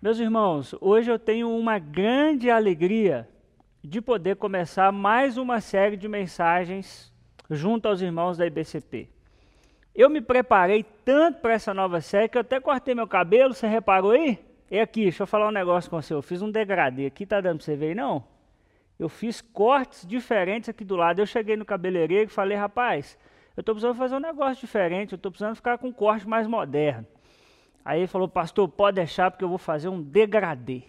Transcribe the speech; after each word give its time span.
Meus 0.00 0.20
irmãos, 0.20 0.76
hoje 0.80 1.10
eu 1.10 1.18
tenho 1.18 1.50
uma 1.50 1.76
grande 1.76 2.48
alegria 2.48 3.28
de 3.82 4.00
poder 4.00 4.36
começar 4.36 4.92
mais 4.92 5.36
uma 5.36 5.60
série 5.60 5.96
de 5.96 6.06
mensagens 6.06 7.12
junto 7.50 7.88
aos 7.88 8.00
irmãos 8.00 8.38
da 8.38 8.46
IBCP. 8.46 9.08
Eu 9.92 10.08
me 10.08 10.20
preparei 10.20 10.84
tanto 11.04 11.40
para 11.40 11.54
essa 11.54 11.74
nova 11.74 12.00
série 12.00 12.28
que 12.28 12.38
eu 12.38 12.42
até 12.42 12.60
cortei 12.60 12.94
meu 12.94 13.08
cabelo, 13.08 13.52
você 13.52 13.66
reparou 13.66 14.12
aí? 14.12 14.38
E 14.70 14.78
aqui, 14.78 15.02
deixa 15.02 15.24
eu 15.24 15.26
falar 15.26 15.48
um 15.48 15.52
negócio 15.52 15.90
com 15.90 16.00
você, 16.00 16.14
eu 16.14 16.22
fiz 16.22 16.42
um 16.42 16.50
degradê, 16.50 17.06
aqui 17.06 17.26
tá 17.26 17.40
dando 17.40 17.56
para 17.56 17.64
você 17.64 17.74
ver 17.74 17.96
não? 17.96 18.22
Eu 19.00 19.08
fiz 19.08 19.40
cortes 19.40 20.06
diferentes 20.06 20.68
aqui 20.68 20.84
do 20.84 20.94
lado, 20.94 21.18
eu 21.18 21.26
cheguei 21.26 21.56
no 21.56 21.64
cabeleireiro 21.64 22.30
e 22.30 22.32
falei, 22.32 22.56
rapaz, 22.56 23.18
eu 23.56 23.62
estou 23.62 23.74
precisando 23.74 23.96
fazer 23.96 24.14
um 24.14 24.20
negócio 24.20 24.60
diferente, 24.60 25.10
eu 25.10 25.16
estou 25.16 25.32
precisando 25.32 25.56
ficar 25.56 25.76
com 25.76 25.88
um 25.88 25.92
corte 25.92 26.28
mais 26.28 26.46
moderno. 26.46 27.04
Aí 27.88 28.00
ele 28.00 28.06
falou, 28.06 28.28
pastor, 28.28 28.68
pode 28.68 28.96
deixar 28.96 29.30
porque 29.30 29.42
eu 29.42 29.48
vou 29.48 29.56
fazer 29.56 29.88
um 29.88 30.02
degradê. 30.02 30.82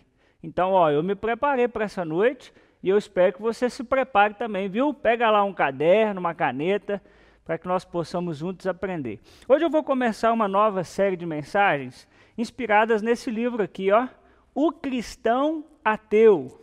Então, 0.44 0.74
ó, 0.74 0.92
eu 0.92 1.02
me 1.02 1.16
preparei 1.16 1.66
para 1.66 1.86
essa 1.86 2.04
noite 2.04 2.54
e 2.84 2.90
eu 2.90 2.98
espero 2.98 3.32
que 3.32 3.42
você 3.42 3.70
se 3.70 3.86
prepare 3.86 4.34
também, 4.34 4.68
viu? 4.68 4.94
Pega 4.94 5.32
lá 5.32 5.42
um 5.46 5.54
caderno, 5.54 6.20
uma 6.20 6.34
caneta, 6.36 7.02
para 7.46 7.58
que 7.58 7.70
nós 7.70 7.86
possamos 7.86 8.40
juntos 8.40 8.68
aprender. 8.68 9.18
Hoje 9.48 9.64
eu 9.64 9.70
vou 9.70 9.82
começar 9.82 10.34
uma 10.34 10.46
nova 10.46 10.84
série 10.84 11.16
de 11.16 11.26
mensagens 11.26 12.06
inspiradas 12.38 13.02
nesse 13.02 13.32
livro 13.32 13.64
aqui, 13.64 13.90
ó, 13.94 14.06
O 14.54 14.70
Cristão 14.70 15.64
Ateu. 15.86 16.62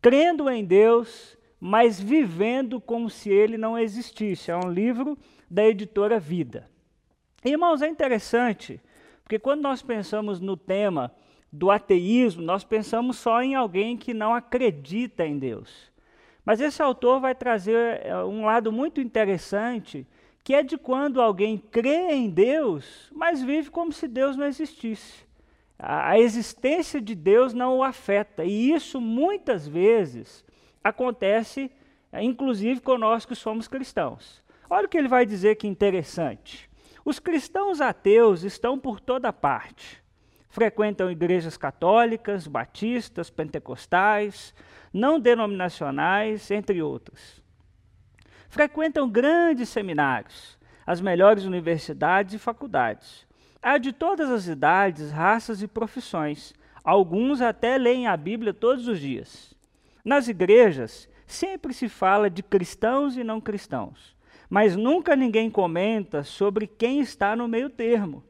Crendo 0.00 0.48
em 0.48 0.64
Deus, 0.64 1.36
mas 1.60 2.00
vivendo 2.00 2.80
como 2.80 3.10
se 3.10 3.28
ele 3.28 3.58
não 3.58 3.78
existisse. 3.78 4.50
É 4.50 4.56
um 4.56 4.70
livro 4.70 5.18
da 5.50 5.66
editora 5.66 6.18
Vida. 6.18 6.66
Irmãos, 7.44 7.82
é 7.82 7.88
interessante 7.88 8.80
porque 9.24 9.38
quando 9.38 9.62
nós 9.62 9.80
pensamos 9.82 10.38
no 10.38 10.54
tema 10.54 11.10
do 11.50 11.70
ateísmo, 11.70 12.42
nós 12.42 12.62
pensamos 12.62 13.16
só 13.16 13.42
em 13.42 13.54
alguém 13.54 13.96
que 13.96 14.12
não 14.12 14.34
acredita 14.34 15.26
em 15.26 15.38
Deus. 15.38 15.90
Mas 16.44 16.60
esse 16.60 16.82
autor 16.82 17.20
vai 17.20 17.34
trazer 17.34 18.04
eh, 18.04 18.22
um 18.22 18.44
lado 18.44 18.70
muito 18.70 19.00
interessante, 19.00 20.06
que 20.42 20.54
é 20.54 20.62
de 20.62 20.76
quando 20.76 21.22
alguém 21.22 21.56
crê 21.56 22.12
em 22.12 22.28
Deus, 22.28 23.10
mas 23.14 23.42
vive 23.42 23.70
como 23.70 23.92
se 23.92 24.06
Deus 24.06 24.36
não 24.36 24.44
existisse. 24.44 25.24
A 25.78 26.18
existência 26.18 27.00
de 27.00 27.14
Deus 27.14 27.54
não 27.54 27.78
o 27.78 27.82
afeta, 27.82 28.44
e 28.44 28.72
isso 28.72 29.00
muitas 29.00 29.66
vezes 29.66 30.44
acontece, 30.82 31.70
eh, 32.12 32.22
inclusive 32.22 32.80
conosco 32.82 33.32
que 33.32 33.40
somos 33.40 33.66
cristãos. 33.68 34.44
Olha 34.68 34.84
o 34.84 34.88
que 34.88 34.98
ele 34.98 35.08
vai 35.08 35.24
dizer 35.24 35.56
que 35.56 35.66
interessante. 35.66 36.68
Os 37.04 37.18
cristãos 37.18 37.82
ateus 37.82 38.44
estão 38.44 38.78
por 38.78 38.98
toda 38.98 39.30
parte. 39.30 40.02
Frequentam 40.48 41.10
igrejas 41.10 41.54
católicas, 41.54 42.46
batistas, 42.46 43.28
pentecostais, 43.28 44.54
não 44.90 45.20
denominacionais, 45.20 46.50
entre 46.50 46.80
outras. 46.80 47.42
Frequentam 48.48 49.10
grandes 49.10 49.68
seminários, 49.68 50.58
as 50.86 51.02
melhores 51.02 51.44
universidades 51.44 52.34
e 52.34 52.38
faculdades. 52.38 53.26
Há 53.60 53.76
de 53.76 53.92
todas 53.92 54.30
as 54.30 54.46
idades, 54.46 55.10
raças 55.10 55.60
e 55.60 55.68
profissões. 55.68 56.54
Alguns 56.82 57.42
até 57.42 57.76
leem 57.76 58.06
a 58.06 58.16
Bíblia 58.16 58.54
todos 58.54 58.88
os 58.88 58.98
dias. 58.98 59.52
Nas 60.02 60.28
igrejas, 60.28 61.06
sempre 61.26 61.74
se 61.74 61.88
fala 61.88 62.30
de 62.30 62.42
cristãos 62.42 63.16
e 63.16 63.24
não 63.24 63.42
cristãos 63.42 64.13
mas 64.54 64.76
nunca 64.76 65.16
ninguém 65.16 65.50
comenta 65.50 66.22
sobre 66.22 66.68
quem 66.68 67.00
está 67.00 67.34
no 67.34 67.48
meio 67.48 67.68
termo. 67.68 68.22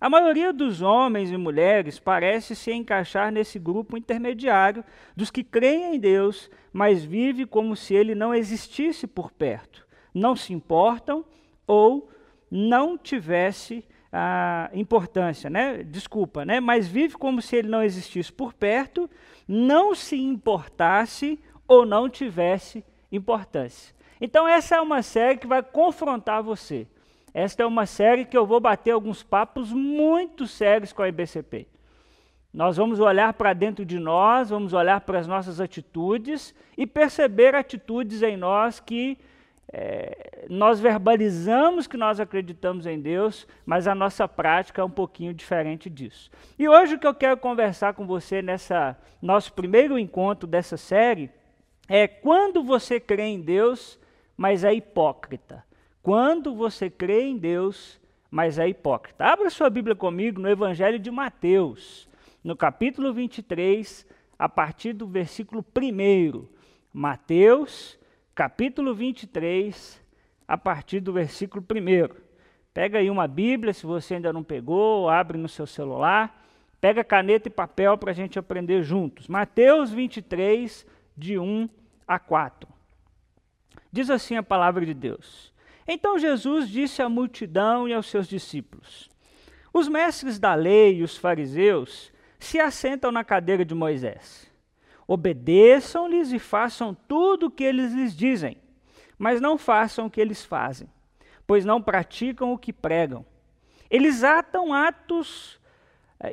A 0.00 0.08
maioria 0.08 0.50
dos 0.50 0.80
homens 0.80 1.30
e 1.30 1.36
mulheres 1.36 1.98
parece 1.98 2.56
se 2.56 2.72
encaixar 2.72 3.30
nesse 3.30 3.58
grupo 3.58 3.94
intermediário 3.94 4.82
dos 5.14 5.30
que 5.30 5.44
creem 5.44 5.94
em 5.94 6.00
Deus, 6.00 6.50
mas 6.72 7.04
vive 7.04 7.44
como 7.44 7.76
se 7.76 7.94
ele 7.94 8.14
não 8.14 8.34
existisse 8.34 9.06
por 9.06 9.30
perto. 9.30 9.86
Não 10.14 10.34
se 10.34 10.54
importam 10.54 11.26
ou 11.66 12.10
não 12.50 12.96
tivesse 12.96 13.84
a 14.10 14.70
importância, 14.72 15.50
né? 15.50 15.82
Desculpa, 15.82 16.42
né? 16.46 16.58
Mas 16.58 16.88
vive 16.88 17.18
como 17.18 17.42
se 17.42 17.54
ele 17.54 17.68
não 17.68 17.82
existisse 17.82 18.32
por 18.32 18.54
perto, 18.54 19.10
não 19.46 19.94
se 19.94 20.16
importasse 20.16 21.38
ou 21.68 21.84
não 21.84 22.08
tivesse 22.08 22.82
importância. 23.12 23.94
Então, 24.20 24.46
essa 24.46 24.76
é 24.76 24.80
uma 24.80 25.02
série 25.02 25.38
que 25.38 25.46
vai 25.46 25.62
confrontar 25.62 26.42
você. 26.42 26.86
Esta 27.34 27.62
é 27.62 27.66
uma 27.66 27.84
série 27.84 28.24
que 28.24 28.36
eu 28.36 28.46
vou 28.46 28.60
bater 28.60 28.92
alguns 28.92 29.22
papos 29.22 29.72
muito 29.72 30.46
sérios 30.46 30.92
com 30.92 31.02
a 31.02 31.08
IBCP. 31.08 31.66
Nós 32.52 32.78
vamos 32.78 32.98
olhar 32.98 33.34
para 33.34 33.52
dentro 33.52 33.84
de 33.84 33.98
nós, 33.98 34.48
vamos 34.48 34.72
olhar 34.72 35.02
para 35.02 35.18
as 35.18 35.26
nossas 35.26 35.60
atitudes 35.60 36.54
e 36.78 36.86
perceber 36.86 37.54
atitudes 37.54 38.22
em 38.22 38.34
nós 38.34 38.80
que 38.80 39.18
é, 39.70 40.46
nós 40.48 40.80
verbalizamos 40.80 41.86
que 41.86 41.98
nós 41.98 42.20
acreditamos 42.20 42.86
em 42.86 42.98
Deus, 42.98 43.46
mas 43.66 43.86
a 43.86 43.94
nossa 43.94 44.26
prática 44.26 44.80
é 44.80 44.84
um 44.84 44.90
pouquinho 44.90 45.34
diferente 45.34 45.90
disso. 45.90 46.30
E 46.58 46.66
hoje 46.66 46.94
o 46.94 46.98
que 46.98 47.06
eu 47.06 47.14
quero 47.14 47.36
conversar 47.36 47.92
com 47.92 48.06
você 48.06 48.40
nessa 48.40 48.96
nosso 49.20 49.52
primeiro 49.52 49.98
encontro 49.98 50.46
dessa 50.46 50.78
série 50.78 51.30
é 51.88 52.08
quando 52.08 52.62
você 52.62 52.98
crê 52.98 53.24
em 53.24 53.40
Deus, 53.40 53.98
mas 54.36 54.64
é 54.64 54.74
hipócrita. 54.74 55.64
Quando 56.02 56.54
você 56.54 56.90
crê 56.90 57.22
em 57.22 57.38
Deus, 57.38 58.00
mas 58.30 58.58
é 58.58 58.68
hipócrita. 58.68 59.24
Abra 59.24 59.50
sua 59.50 59.70
Bíblia 59.70 59.96
comigo 59.96 60.40
no 60.40 60.48
Evangelho 60.48 60.98
de 60.98 61.10
Mateus, 61.10 62.08
no 62.44 62.56
capítulo 62.56 63.12
23, 63.12 64.06
a 64.38 64.48
partir 64.48 64.92
do 64.92 65.06
versículo 65.06 65.64
1. 65.76 66.46
Mateus, 66.92 67.98
capítulo 68.34 68.94
23, 68.94 70.02
a 70.46 70.56
partir 70.58 71.00
do 71.00 71.12
versículo 71.12 71.64
1. 71.64 72.14
Pega 72.72 72.98
aí 72.98 73.08
uma 73.08 73.26
Bíblia, 73.26 73.72
se 73.72 73.86
você 73.86 74.14
ainda 74.14 74.32
não 74.32 74.44
pegou, 74.44 75.08
abre 75.08 75.38
no 75.38 75.48
seu 75.48 75.66
celular. 75.66 76.44
Pega 76.78 77.02
caneta 77.02 77.48
e 77.48 77.50
papel 77.50 77.96
para 77.96 78.10
a 78.10 78.14
gente 78.14 78.38
aprender 78.38 78.82
juntos. 78.82 79.28
Mateus 79.28 79.90
23, 79.90 80.86
de 81.16 81.38
1 81.38 81.68
a 82.06 82.18
4. 82.18 82.75
Diz 83.92 84.10
assim 84.10 84.36
a 84.36 84.42
palavra 84.42 84.84
de 84.84 84.92
Deus. 84.92 85.52
Então 85.86 86.18
Jesus 86.18 86.68
disse 86.68 87.00
à 87.00 87.08
multidão 87.08 87.88
e 87.88 87.94
aos 87.94 88.06
seus 88.06 88.26
discípulos: 88.26 89.08
Os 89.72 89.88
mestres 89.88 90.38
da 90.38 90.54
lei 90.54 90.98
e 90.98 91.02
os 91.02 91.16
fariseus 91.16 92.12
se 92.38 92.58
assentam 92.58 93.12
na 93.12 93.24
cadeira 93.24 93.64
de 93.64 93.74
Moisés. 93.74 94.50
Obedeçam-lhes 95.06 96.32
e 96.32 96.38
façam 96.38 96.92
tudo 97.06 97.46
o 97.46 97.50
que 97.50 97.62
eles 97.62 97.92
lhes 97.92 98.16
dizem, 98.16 98.56
mas 99.16 99.40
não 99.40 99.56
façam 99.56 100.06
o 100.06 100.10
que 100.10 100.20
eles 100.20 100.44
fazem, 100.44 100.88
pois 101.46 101.64
não 101.64 101.80
praticam 101.80 102.52
o 102.52 102.58
que 102.58 102.72
pregam. 102.72 103.24
Eles 103.88 104.24
atam 104.24 104.74
atos, 104.74 105.60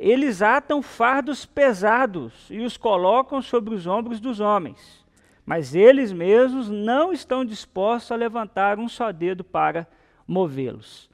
eles 0.00 0.42
atam 0.42 0.82
fardos 0.82 1.46
pesados 1.46 2.48
e 2.50 2.60
os 2.60 2.76
colocam 2.76 3.40
sobre 3.40 3.74
os 3.74 3.86
ombros 3.86 4.18
dos 4.18 4.40
homens 4.40 5.03
mas 5.44 5.74
eles 5.74 6.12
mesmos 6.12 6.70
não 6.70 7.12
estão 7.12 7.44
dispostos 7.44 8.10
a 8.10 8.16
levantar 8.16 8.78
um 8.78 8.88
só 8.88 9.12
dedo 9.12 9.44
para 9.44 9.86
movê-los. 10.26 11.10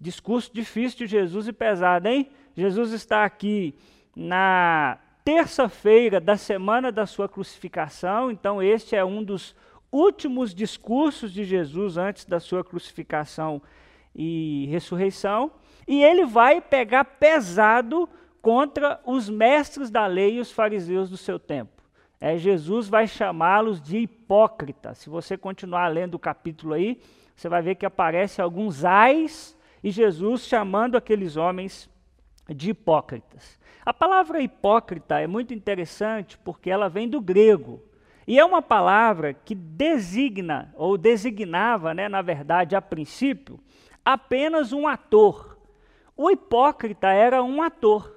Discurso 0.00 0.52
difícil 0.52 1.00
de 1.00 1.06
Jesus 1.06 1.46
e 1.46 1.52
pesado, 1.52 2.08
hein? 2.08 2.30
Jesus 2.56 2.92
está 2.92 3.24
aqui 3.24 3.74
na 4.16 4.98
terça-feira 5.24 6.18
da 6.18 6.36
semana 6.36 6.90
da 6.90 7.06
sua 7.06 7.28
crucificação, 7.28 8.30
então 8.30 8.62
este 8.62 8.96
é 8.96 9.04
um 9.04 9.22
dos 9.22 9.54
últimos 9.92 10.54
discursos 10.54 11.32
de 11.32 11.44
Jesus 11.44 11.96
antes 11.96 12.24
da 12.24 12.40
sua 12.40 12.64
crucificação 12.64 13.62
e 14.14 14.66
ressurreição, 14.70 15.52
e 15.86 16.02
ele 16.02 16.24
vai 16.24 16.60
pegar 16.60 17.04
pesado 17.04 18.08
contra 18.40 19.00
os 19.06 19.28
mestres 19.28 19.90
da 19.90 20.06
lei 20.06 20.36
e 20.36 20.40
os 20.40 20.50
fariseus 20.50 21.08
do 21.08 21.16
seu 21.16 21.38
tempo 21.38 21.81
é, 22.24 22.38
Jesus 22.38 22.88
vai 22.88 23.08
chamá-los 23.08 23.82
de 23.82 23.98
hipócritas. 23.98 24.98
Se 24.98 25.10
você 25.10 25.36
continuar 25.36 25.88
lendo 25.88 26.14
o 26.14 26.20
capítulo 26.20 26.74
aí, 26.74 27.02
você 27.34 27.48
vai 27.48 27.60
ver 27.60 27.74
que 27.74 27.84
aparece 27.84 28.40
alguns 28.40 28.84
ais 28.84 29.58
e 29.82 29.90
Jesus 29.90 30.46
chamando 30.46 30.96
aqueles 30.96 31.36
homens 31.36 31.90
de 32.48 32.70
hipócritas. 32.70 33.58
A 33.84 33.92
palavra 33.92 34.40
hipócrita 34.40 35.18
é 35.18 35.26
muito 35.26 35.52
interessante 35.52 36.38
porque 36.38 36.70
ela 36.70 36.88
vem 36.88 37.08
do 37.08 37.20
grego. 37.20 37.82
E 38.24 38.38
é 38.38 38.44
uma 38.44 38.62
palavra 38.62 39.34
que 39.34 39.52
designa, 39.52 40.72
ou 40.76 40.96
designava, 40.96 41.92
né, 41.92 42.08
na 42.08 42.22
verdade, 42.22 42.76
a 42.76 42.80
princípio, 42.80 43.58
apenas 44.04 44.72
um 44.72 44.86
ator. 44.86 45.58
O 46.16 46.30
hipócrita 46.30 47.08
era 47.08 47.42
um 47.42 47.60
ator. 47.60 48.14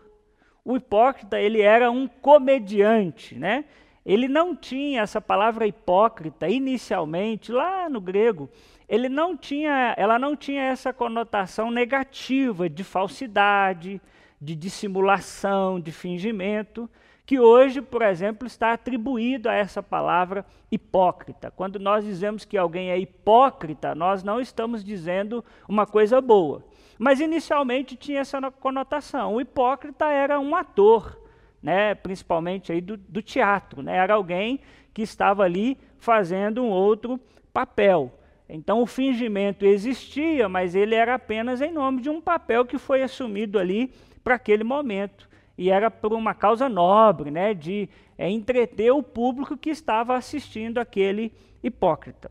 O 0.64 0.78
hipócrita, 0.78 1.40
ele 1.40 1.62
era 1.62 1.90
um 1.90 2.08
comediante, 2.08 3.34
né? 3.34 3.66
Ele 4.06 4.28
não 4.28 4.56
tinha 4.56 5.02
essa 5.02 5.20
palavra 5.20 5.66
hipócrita 5.66 6.48
inicialmente 6.48 7.52
lá 7.52 7.90
no 7.90 8.00
grego. 8.00 8.50
Ele 8.88 9.10
não 9.10 9.36
tinha, 9.36 9.96
ela 9.98 10.20
não 10.20 10.36
tinha 10.36 10.62
essa 10.62 10.94
conotação 10.94 11.72
negativa 11.72 12.70
de 12.70 12.84
falsidade, 12.84 14.00
de 14.40 14.56
dissimulação, 14.56 15.80
de 15.80 15.92
fingimento, 15.92 16.90
que 17.26 17.40
hoje, 17.40 17.82
por 17.82 18.04
exemplo, 18.04 18.46
está 18.46 18.74
atribuído 18.74 19.50
a 19.50 19.54
essa 19.54 19.82
palavra 19.82 20.46
hipócrita. 20.72 21.50
Quando 21.50 21.80
nós 21.80 22.06
dizemos 22.06 22.46
que 22.46 22.56
alguém 22.56 22.92
é 22.92 23.00
hipócrita, 23.00 23.96
nós 23.96 24.24
não 24.24 24.40
estamos 24.40 24.84
dizendo 24.84 25.44
uma 25.68 25.88
coisa 25.88 26.22
boa. 26.22 26.64
Mas 27.00 27.20
inicialmente 27.20 27.96
tinha 27.96 28.20
essa 28.20 28.40
conotação. 28.52 29.34
O 29.34 29.42
hipócrita 29.42 30.06
era 30.06 30.40
um 30.40 30.56
ator, 30.56 31.20
né, 31.66 31.96
principalmente 31.96 32.72
aí 32.72 32.80
do, 32.80 32.96
do 32.96 33.24
teatro, 33.24 33.82
né, 33.82 33.98
era 33.98 34.14
alguém 34.14 34.60
que 34.94 35.02
estava 35.02 35.42
ali 35.42 35.80
fazendo 35.98 36.62
um 36.62 36.70
outro 36.70 37.20
papel. 37.52 38.14
Então 38.48 38.84
o 38.84 38.86
fingimento 38.86 39.66
existia, 39.66 40.48
mas 40.48 40.76
ele 40.76 40.94
era 40.94 41.16
apenas 41.16 41.62
em 41.62 41.72
nome 41.72 42.04
de 42.04 42.10
um 42.10 42.22
papel 42.22 42.66
que 42.66 42.78
foi 42.78 43.02
assumido 43.02 43.58
ali 43.58 43.92
para 44.24 44.36
aquele 44.36 44.64
momento. 44.64 45.28
E 45.58 45.72
era 45.72 45.90
por 45.90 46.14
uma 46.14 46.36
causa 46.36 46.70
nobre, 46.70 47.32
né, 47.32 47.56
de 47.56 47.90
é, 48.16 48.30
entreter 48.30 48.92
o 48.92 49.02
público 49.02 49.58
que 49.58 49.72
estava 49.72 50.16
assistindo 50.16 50.78
aquele 50.78 51.34
hipócrita. 51.64 52.30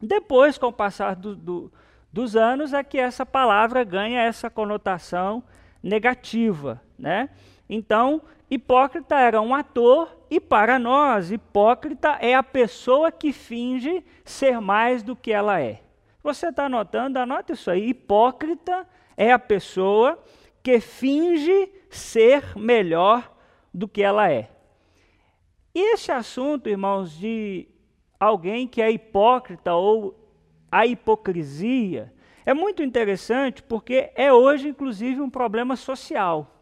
Depois, 0.00 0.56
com 0.56 0.68
o 0.68 0.72
passar 0.72 1.14
do, 1.14 1.36
do, 1.36 1.72
dos 2.10 2.36
anos, 2.36 2.72
é 2.72 2.82
que 2.82 2.96
essa 2.96 3.26
palavra 3.26 3.84
ganha 3.84 4.22
essa 4.22 4.48
conotação 4.48 5.44
negativa. 5.82 6.80
Né? 6.98 7.28
Então, 7.74 8.20
hipócrita 8.50 9.18
era 9.18 9.40
um 9.40 9.54
ator, 9.54 10.14
e 10.30 10.38
para 10.38 10.78
nós, 10.78 11.32
hipócrita 11.32 12.18
é 12.20 12.34
a 12.34 12.42
pessoa 12.42 13.10
que 13.10 13.32
finge 13.32 14.04
ser 14.26 14.60
mais 14.60 15.02
do 15.02 15.16
que 15.16 15.32
ela 15.32 15.58
é. 15.58 15.80
Você 16.22 16.48
está 16.48 16.66
anotando? 16.66 17.18
Anota 17.18 17.54
isso 17.54 17.70
aí. 17.70 17.88
Hipócrita 17.88 18.86
é 19.16 19.32
a 19.32 19.38
pessoa 19.38 20.22
que 20.62 20.80
finge 20.80 21.72
ser 21.88 22.54
melhor 22.54 23.34
do 23.72 23.88
que 23.88 24.02
ela 24.02 24.30
é. 24.30 24.50
E 25.74 25.94
esse 25.94 26.12
assunto, 26.12 26.68
irmãos, 26.68 27.16
de 27.18 27.66
alguém 28.20 28.68
que 28.68 28.82
é 28.82 28.90
hipócrita 28.90 29.72
ou 29.72 30.14
a 30.70 30.86
hipocrisia, 30.86 32.12
é 32.44 32.52
muito 32.52 32.82
interessante 32.82 33.62
porque 33.62 34.12
é 34.14 34.30
hoje, 34.30 34.68
inclusive, 34.68 35.22
um 35.22 35.30
problema 35.30 35.74
social. 35.74 36.52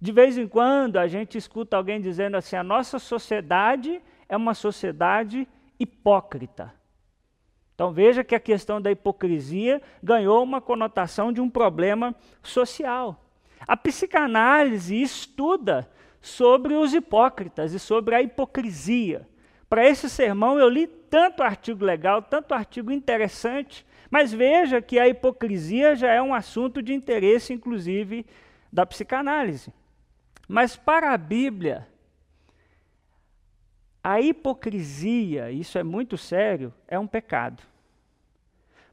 De 0.00 0.12
vez 0.12 0.38
em 0.38 0.48
quando 0.48 0.96
a 0.96 1.06
gente 1.06 1.36
escuta 1.36 1.76
alguém 1.76 2.00
dizendo 2.00 2.36
assim: 2.36 2.56
a 2.56 2.62
nossa 2.62 2.98
sociedade 2.98 4.00
é 4.28 4.36
uma 4.36 4.54
sociedade 4.54 5.46
hipócrita. 5.78 6.72
Então 7.74 7.92
veja 7.92 8.24
que 8.24 8.34
a 8.34 8.40
questão 8.40 8.80
da 8.80 8.90
hipocrisia 8.90 9.80
ganhou 10.02 10.42
uma 10.42 10.60
conotação 10.60 11.32
de 11.32 11.40
um 11.40 11.50
problema 11.50 12.14
social. 12.42 13.24
A 13.66 13.76
psicanálise 13.76 15.00
estuda 15.00 15.90
sobre 16.20 16.74
os 16.74 16.94
hipócritas 16.94 17.72
e 17.72 17.78
sobre 17.78 18.14
a 18.14 18.22
hipocrisia. 18.22 19.28
Para 19.68 19.86
esse 19.86 20.08
sermão 20.10 20.58
eu 20.58 20.68
li 20.68 20.86
tanto 20.86 21.42
artigo 21.42 21.84
legal, 21.84 22.22
tanto 22.22 22.52
artigo 22.52 22.90
interessante, 22.90 23.86
mas 24.10 24.32
veja 24.32 24.82
que 24.82 24.98
a 24.98 25.08
hipocrisia 25.08 25.94
já 25.94 26.12
é 26.12 26.20
um 26.20 26.34
assunto 26.34 26.82
de 26.82 26.92
interesse, 26.92 27.52
inclusive, 27.52 28.26
da 28.72 28.84
psicanálise. 28.84 29.72
Mas 30.52 30.74
para 30.74 31.14
a 31.14 31.16
Bíblia, 31.16 31.86
a 34.02 34.20
hipocrisia, 34.20 35.48
isso 35.52 35.78
é 35.78 35.84
muito 35.84 36.18
sério, 36.18 36.74
é 36.88 36.98
um 36.98 37.06
pecado. 37.06 37.62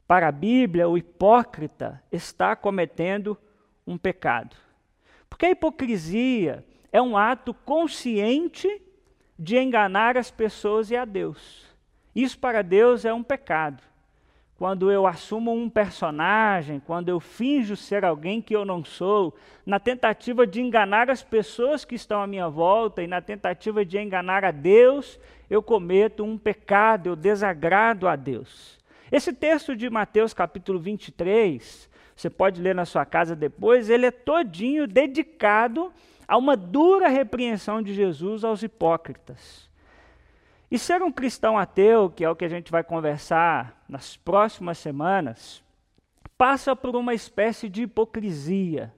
Para 0.06 0.28
a 0.28 0.32
Bíblia, 0.32 0.88
o 0.88 0.96
hipócrita 0.96 2.00
está 2.12 2.54
cometendo 2.54 3.36
um 3.84 3.98
pecado. 3.98 4.54
Porque 5.28 5.46
a 5.46 5.50
hipocrisia 5.50 6.64
é 6.92 7.02
um 7.02 7.16
ato 7.16 7.52
consciente 7.52 8.80
de 9.36 9.58
enganar 9.58 10.16
as 10.16 10.30
pessoas 10.30 10.92
e 10.92 10.96
a 10.96 11.04
Deus. 11.04 11.66
Isso 12.14 12.38
para 12.38 12.62
Deus 12.62 13.04
é 13.04 13.12
um 13.12 13.24
pecado. 13.24 13.82
Quando 14.58 14.90
eu 14.90 15.06
assumo 15.06 15.52
um 15.52 15.70
personagem, 15.70 16.82
quando 16.84 17.08
eu 17.08 17.20
finjo 17.20 17.76
ser 17.76 18.04
alguém 18.04 18.42
que 18.42 18.56
eu 18.56 18.64
não 18.64 18.84
sou, 18.84 19.32
na 19.64 19.78
tentativa 19.78 20.44
de 20.44 20.60
enganar 20.60 21.08
as 21.08 21.22
pessoas 21.22 21.84
que 21.84 21.94
estão 21.94 22.20
à 22.20 22.26
minha 22.26 22.48
volta 22.48 23.00
e 23.00 23.06
na 23.06 23.20
tentativa 23.20 23.84
de 23.84 23.96
enganar 23.98 24.44
a 24.44 24.50
Deus, 24.50 25.16
eu 25.48 25.62
cometo 25.62 26.24
um 26.24 26.36
pecado, 26.36 27.06
eu 27.06 27.14
desagrado 27.14 28.08
a 28.08 28.16
Deus. 28.16 28.80
Esse 29.12 29.32
texto 29.32 29.76
de 29.76 29.88
Mateus 29.88 30.34
capítulo 30.34 30.80
23, 30.80 31.88
você 32.16 32.28
pode 32.28 32.60
ler 32.60 32.74
na 32.74 32.84
sua 32.84 33.06
casa 33.06 33.36
depois, 33.36 33.88
ele 33.88 34.06
é 34.06 34.10
todinho 34.10 34.88
dedicado 34.88 35.92
a 36.26 36.36
uma 36.36 36.56
dura 36.56 37.06
repreensão 37.06 37.80
de 37.80 37.94
Jesus 37.94 38.42
aos 38.42 38.64
hipócritas. 38.64 39.67
E 40.70 40.78
ser 40.78 41.02
um 41.02 41.10
cristão 41.10 41.56
ateu, 41.56 42.10
que 42.10 42.24
é 42.24 42.30
o 42.30 42.36
que 42.36 42.44
a 42.44 42.48
gente 42.48 42.70
vai 42.70 42.84
conversar 42.84 43.82
nas 43.88 44.16
próximas 44.16 44.76
semanas, 44.78 45.62
passa 46.36 46.76
por 46.76 46.94
uma 46.94 47.14
espécie 47.14 47.68
de 47.68 47.82
hipocrisia. 47.82 48.94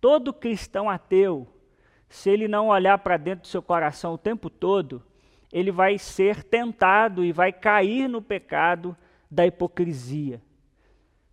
Todo 0.00 0.32
cristão 0.32 0.88
ateu, 0.88 1.46
se 2.08 2.30
ele 2.30 2.48
não 2.48 2.68
olhar 2.68 2.98
para 2.98 3.16
dentro 3.16 3.42
do 3.42 3.48
seu 3.48 3.62
coração 3.62 4.14
o 4.14 4.18
tempo 4.18 4.48
todo, 4.48 5.02
ele 5.52 5.70
vai 5.70 5.98
ser 5.98 6.42
tentado 6.42 7.24
e 7.24 7.30
vai 7.30 7.52
cair 7.52 8.08
no 8.08 8.22
pecado 8.22 8.96
da 9.30 9.46
hipocrisia. 9.46 10.42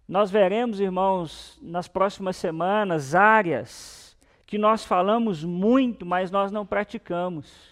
Nós 0.08 0.30
veremos, 0.30 0.80
irmãos, 0.82 1.58
nas 1.62 1.88
próximas 1.88 2.36
semanas, 2.36 3.16
áreas 3.16 4.18
que 4.46 4.58
nós 4.58 4.84
falamos 4.84 5.44
muito, 5.44 6.06
mas 6.06 6.30
nós 6.30 6.52
não 6.52 6.66
praticamos. 6.66 7.71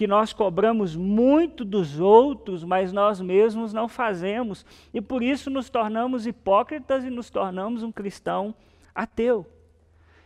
Que 0.00 0.06
nós 0.06 0.32
cobramos 0.32 0.96
muito 0.96 1.62
dos 1.62 2.00
outros, 2.00 2.64
mas 2.64 2.90
nós 2.90 3.20
mesmos 3.20 3.74
não 3.74 3.86
fazemos. 3.86 4.64
E 4.94 4.98
por 4.98 5.22
isso 5.22 5.50
nos 5.50 5.68
tornamos 5.68 6.26
hipócritas 6.26 7.04
e 7.04 7.10
nos 7.10 7.28
tornamos 7.28 7.82
um 7.82 7.92
cristão 7.92 8.54
ateu. 8.94 9.46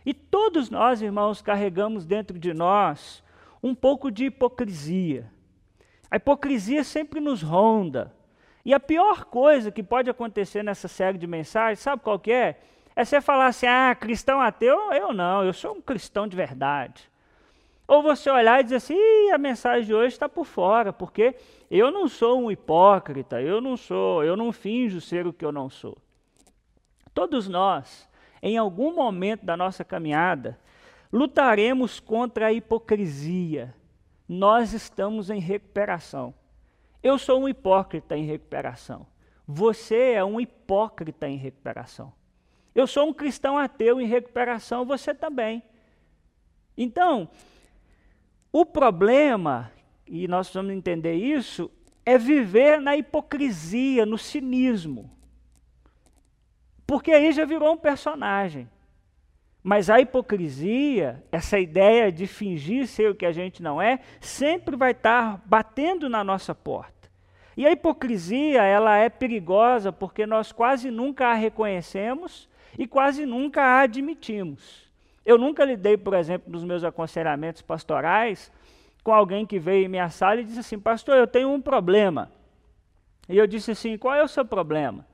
E 0.05 0.13
todos 0.13 0.69
nós, 0.69 1.01
irmãos, 1.01 1.41
carregamos 1.41 2.05
dentro 2.05 2.39
de 2.39 2.53
nós 2.53 3.21
um 3.61 3.75
pouco 3.75 4.09
de 4.09 4.27
hipocrisia. 4.27 5.29
A 6.09 6.15
hipocrisia 6.15 6.81
sempre 6.81 7.19
nos 7.19 7.41
ronda. 7.41 8.15
E 8.63 8.73
a 8.73 8.79
pior 8.79 9.25
coisa 9.25 9.71
que 9.71 9.83
pode 9.83 10.09
acontecer 10.09 10.63
nessa 10.63 10.87
série 10.87 11.17
de 11.17 11.27
mensagens, 11.27 11.79
sabe 11.79 12.01
qual 12.01 12.17
que 12.17 12.31
é? 12.31 12.61
É 12.95 13.03
você 13.03 13.19
falar 13.19 13.47
assim, 13.47 13.67
ah, 13.67 13.93
cristão 13.93 14.39
ateu, 14.39 14.93
eu 14.93 15.11
não, 15.11 15.43
eu 15.43 15.51
sou 15.51 15.75
um 15.75 15.81
cristão 15.81 16.29
de 16.29 16.37
verdade. 16.37 17.11
Ou 17.87 18.01
você 18.01 18.29
olhar 18.29 18.59
e 18.59 18.63
dizer 18.63 18.77
assim, 18.77 19.31
a 19.31 19.37
mensagem 19.37 19.85
de 19.85 19.93
hoje 19.93 20.13
está 20.13 20.27
por 20.27 20.45
fora, 20.45 20.91
porque 20.91 21.35
eu 21.69 21.91
não 21.91 22.07
sou 22.07 22.41
um 22.41 22.51
hipócrita, 22.51 23.41
eu 23.41 23.61
não 23.61 23.77
sou, 23.77 24.23
eu 24.23 24.35
não 24.35 24.51
finjo 24.51 24.99
ser 24.99 25.27
o 25.27 25.33
que 25.33 25.45
eu 25.45 25.51
não 25.51 25.69
sou. 25.69 25.97
Todos 27.13 27.47
nós, 27.47 28.09
em 28.41 28.57
algum 28.57 28.93
momento 28.93 29.45
da 29.45 29.55
nossa 29.55 29.83
caminhada, 29.83 30.59
lutaremos 31.13 31.99
contra 31.99 32.47
a 32.47 32.53
hipocrisia, 32.53 33.73
nós 34.27 34.73
estamos 34.73 35.29
em 35.29 35.39
recuperação. 35.39 36.33
Eu 37.03 37.19
sou 37.19 37.39
um 37.39 37.47
hipócrita 37.47 38.17
em 38.17 38.25
recuperação. 38.25 39.05
Você 39.47 40.13
é 40.13 40.25
um 40.25 40.41
hipócrita 40.41 41.27
em 41.27 41.37
recuperação. 41.37 42.11
Eu 42.73 42.87
sou 42.87 43.07
um 43.07 43.13
cristão 43.13 43.57
ateu 43.57 44.01
em 44.01 44.07
recuperação, 44.07 44.85
você 44.85 45.13
também. 45.13 45.63
Então, 46.75 47.29
o 48.57 48.65
problema, 48.65 49.69
e 50.07 50.29
nós 50.29 50.47
precisamos 50.47 50.71
entender 50.71 51.15
isso, 51.15 51.69
é 52.05 52.17
viver 52.17 52.79
na 52.79 52.95
hipocrisia, 52.95 54.05
no 54.05 54.17
cinismo. 54.17 55.11
Porque 56.87 57.11
aí 57.11 57.33
já 57.33 57.43
virou 57.43 57.73
um 57.73 57.77
personagem. 57.77 58.69
Mas 59.61 59.89
a 59.89 59.99
hipocrisia, 59.99 61.21
essa 61.33 61.59
ideia 61.59 62.09
de 62.09 62.25
fingir 62.25 62.87
ser 62.87 63.11
o 63.11 63.15
que 63.15 63.25
a 63.25 63.33
gente 63.33 63.61
não 63.61 63.81
é, 63.81 63.99
sempre 64.21 64.77
vai 64.77 64.91
estar 64.91 65.43
batendo 65.45 66.07
na 66.07 66.23
nossa 66.23 66.55
porta. 66.55 67.09
E 67.57 67.67
a 67.67 67.73
hipocrisia, 67.73 68.63
ela 68.63 68.95
é 68.95 69.09
perigosa 69.09 69.91
porque 69.91 70.25
nós 70.25 70.53
quase 70.53 70.89
nunca 70.89 71.27
a 71.27 71.33
reconhecemos 71.33 72.47
e 72.79 72.87
quase 72.87 73.25
nunca 73.25 73.61
a 73.61 73.81
admitimos. 73.81 74.84
Eu 75.25 75.37
nunca 75.37 75.65
lidei, 75.65 75.97
por 75.97 76.13
exemplo, 76.13 76.51
nos 76.51 76.63
meus 76.63 76.83
aconselhamentos 76.83 77.61
pastorais 77.61 78.51
com 79.03 79.13
alguém 79.13 79.45
que 79.45 79.59
veio 79.59 79.85
em 79.85 79.87
minha 79.87 80.09
sala 80.09 80.41
e 80.41 80.43
disse 80.43 80.59
assim: 80.59 80.79
Pastor, 80.79 81.15
eu 81.15 81.27
tenho 81.27 81.49
um 81.49 81.61
problema. 81.61 82.31
E 83.29 83.37
eu 83.37 83.47
disse 83.47 83.71
assim: 83.71 83.97
Qual 83.97 84.13
é 84.13 84.23
o 84.23 84.27
seu 84.27 84.45
problema? 84.45 85.05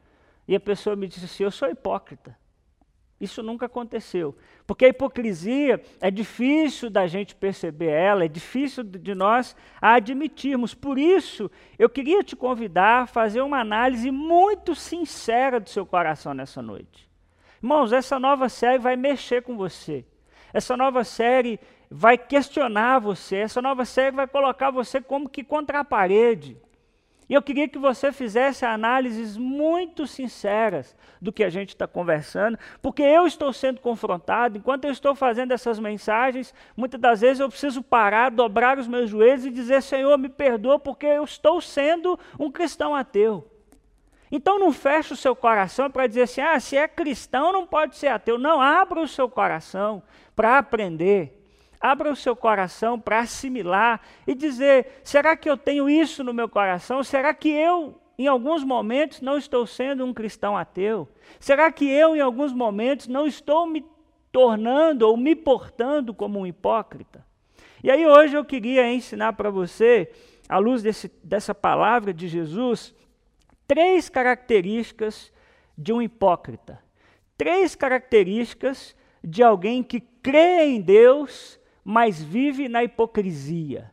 E 0.47 0.55
a 0.55 0.59
pessoa 0.59 0.95
me 0.95 1.07
disse 1.07 1.25
assim: 1.25 1.43
Eu 1.43 1.51
sou 1.51 1.69
hipócrita. 1.69 2.35
Isso 3.21 3.43
nunca 3.43 3.67
aconteceu. 3.67 4.35
Porque 4.65 4.85
a 4.85 4.87
hipocrisia 4.87 5.79
é 5.99 6.09
difícil 6.09 6.89
da 6.89 7.05
gente 7.05 7.35
perceber 7.35 7.91
ela, 7.91 8.25
é 8.25 8.27
difícil 8.27 8.83
de 8.83 9.13
nós 9.13 9.55
a 9.79 9.93
admitirmos. 9.93 10.73
Por 10.73 10.97
isso, 10.97 11.51
eu 11.77 11.87
queria 11.87 12.23
te 12.23 12.35
convidar 12.35 13.03
a 13.03 13.07
fazer 13.07 13.41
uma 13.41 13.59
análise 13.59 14.09
muito 14.09 14.73
sincera 14.73 15.59
do 15.59 15.69
seu 15.69 15.85
coração 15.85 16.33
nessa 16.33 16.63
noite. 16.63 17.10
Irmãos, 17.61 17.93
essa 17.93 18.19
nova 18.19 18.49
série 18.49 18.79
vai 18.79 18.95
mexer 18.95 19.43
com 19.43 19.55
você. 19.55 20.03
Essa 20.51 20.75
nova 20.75 21.03
série 21.03 21.59
vai 21.89 22.17
questionar 22.17 22.99
você. 22.99 23.37
Essa 23.37 23.61
nova 23.61 23.85
série 23.85 24.15
vai 24.15 24.27
colocar 24.27 24.71
você 24.71 24.99
como 24.99 25.29
que 25.29 25.43
contra 25.43 25.81
a 25.81 25.85
parede. 25.85 26.57
E 27.29 27.33
eu 27.33 27.41
queria 27.41 27.67
que 27.67 27.77
você 27.77 28.11
fizesse 28.11 28.65
análises 28.65 29.37
muito 29.37 30.05
sinceras 30.05 30.97
do 31.21 31.31
que 31.31 31.45
a 31.45 31.49
gente 31.49 31.69
está 31.69 31.87
conversando, 31.87 32.59
porque 32.81 33.01
eu 33.01 33.25
estou 33.25 33.53
sendo 33.53 33.79
confrontado, 33.79 34.57
enquanto 34.57 34.83
eu 34.83 34.91
estou 34.91 35.15
fazendo 35.15 35.53
essas 35.53 35.79
mensagens, 35.79 36.53
muitas 36.75 36.99
das 36.99 37.21
vezes 37.21 37.39
eu 37.39 37.47
preciso 37.47 37.81
parar, 37.81 38.31
dobrar 38.31 38.77
os 38.77 38.87
meus 38.87 39.09
joelhos 39.09 39.45
e 39.45 39.49
dizer: 39.49 39.81
Senhor, 39.81 40.17
me 40.17 40.27
perdoa, 40.27 40.77
porque 40.77 41.05
eu 41.05 41.23
estou 41.23 41.61
sendo 41.61 42.19
um 42.37 42.51
cristão 42.51 42.93
ateu. 42.93 43.47
Então 44.31 44.57
não 44.57 44.71
feche 44.71 45.13
o 45.13 45.17
seu 45.17 45.35
coração 45.35 45.91
para 45.91 46.07
dizer 46.07 46.21
assim: 46.21 46.41
ah, 46.41 46.59
se 46.59 46.77
é 46.77 46.87
cristão 46.87 47.51
não 47.51 47.67
pode 47.67 47.97
ser 47.97 48.07
ateu. 48.07 48.37
Não, 48.37 48.61
abra 48.61 49.01
o 49.01 49.07
seu 49.07 49.27
coração 49.27 50.01
para 50.35 50.57
aprender. 50.57 51.37
Abra 51.79 52.11
o 52.11 52.15
seu 52.15 52.35
coração 52.35 52.99
para 52.99 53.19
assimilar 53.19 53.99
e 54.25 54.33
dizer: 54.33 55.01
será 55.03 55.35
que 55.35 55.49
eu 55.49 55.57
tenho 55.57 55.89
isso 55.89 56.23
no 56.23 56.33
meu 56.33 56.47
coração? 56.47 57.03
Será 57.03 57.33
que 57.33 57.49
eu, 57.49 57.99
em 58.17 58.27
alguns 58.27 58.63
momentos, 58.63 59.19
não 59.19 59.37
estou 59.37 59.65
sendo 59.65 60.05
um 60.05 60.13
cristão 60.13 60.55
ateu? 60.55 61.09
Será 61.39 61.71
que 61.71 61.89
eu, 61.89 62.15
em 62.15 62.21
alguns 62.21 62.53
momentos, 62.53 63.07
não 63.07 63.25
estou 63.27 63.65
me 63.65 63.83
tornando 64.31 65.07
ou 65.07 65.17
me 65.17 65.35
portando 65.35 66.13
como 66.13 66.39
um 66.39 66.45
hipócrita? 66.45 67.25
E 67.83 67.89
aí, 67.89 68.05
hoje, 68.05 68.35
eu 68.35 68.45
queria 68.45 68.87
ensinar 68.93 69.33
para 69.33 69.49
você, 69.49 70.11
à 70.47 70.59
luz 70.59 70.83
desse, 70.83 71.11
dessa 71.23 71.55
palavra 71.55 72.13
de 72.13 72.27
Jesus, 72.27 72.93
três 73.71 74.09
características 74.09 75.31
de 75.77 75.93
um 75.93 76.01
hipócrita. 76.01 76.83
Três 77.37 77.73
características 77.73 78.93
de 79.23 79.41
alguém 79.41 79.81
que 79.81 80.01
crê 80.01 80.65
em 80.65 80.81
Deus 80.81 81.57
mas 81.85 82.21
vive 82.21 82.67
na 82.67 82.83
hipocrisia. 82.83 83.89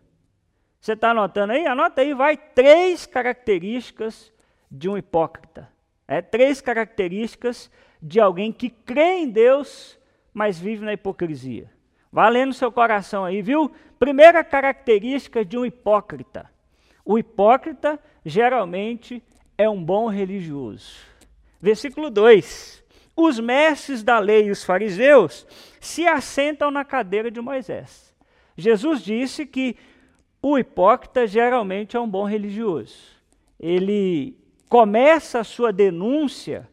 Você 0.80 0.94
está 0.94 1.10
anotando 1.10 1.52
aí? 1.52 1.64
Anota 1.64 2.00
aí, 2.00 2.12
vai 2.12 2.36
três 2.36 3.06
características 3.06 4.32
de 4.68 4.88
um 4.88 4.98
hipócrita. 4.98 5.68
É 6.08 6.20
três 6.20 6.60
características 6.60 7.70
de 8.02 8.18
alguém 8.18 8.52
que 8.52 8.70
crê 8.70 9.18
em 9.18 9.30
Deus, 9.30 9.96
mas 10.34 10.58
vive 10.58 10.84
na 10.84 10.92
hipocrisia. 10.92 11.70
Vá 12.10 12.28
lendo 12.28 12.52
seu 12.52 12.72
coração 12.72 13.24
aí, 13.24 13.40
viu? 13.42 13.70
Primeira 13.96 14.42
característica 14.42 15.44
de 15.44 15.56
um 15.56 15.64
hipócrita. 15.64 16.50
O 17.04 17.16
hipócrita 17.16 17.96
geralmente 18.24 19.22
é 19.58 19.68
um 19.68 19.84
bom 19.84 20.08
religioso. 20.08 20.96
Versículo 21.60 22.08
2 22.08 22.78
os 23.18 23.40
mestres 23.40 24.04
da 24.04 24.20
lei 24.20 24.46
e 24.46 24.50
os 24.52 24.62
fariseus 24.62 25.44
se 25.80 26.06
assentam 26.06 26.70
na 26.70 26.84
cadeira 26.84 27.32
de 27.32 27.40
Moisés. 27.40 28.14
Jesus 28.56 29.02
disse 29.02 29.44
que 29.44 29.74
o 30.40 30.56
hipócrita 30.56 31.26
geralmente 31.26 31.96
é 31.96 32.00
um 32.00 32.08
bom 32.08 32.22
religioso. 32.22 32.96
Ele 33.58 34.38
começa 34.68 35.40
a 35.40 35.44
sua 35.44 35.72
denúncia 35.72 36.68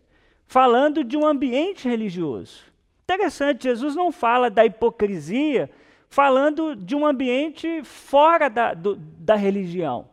falando 0.46 1.04
de 1.04 1.18
um 1.18 1.26
ambiente 1.26 1.90
religioso. 1.90 2.64
Interessante, 3.06 3.64
Jesus 3.64 3.96
não 3.96 4.12
fala 4.12 4.48
da 4.52 4.64
hipocrisia 4.64 5.68
falando 6.08 6.76
de 6.76 6.96
um 6.96 7.08
ambiente 7.08 7.84
fora 7.84 8.52
da, 8.52 8.76
do, 8.76 8.96
da 8.96 9.36
religião. 9.36 10.08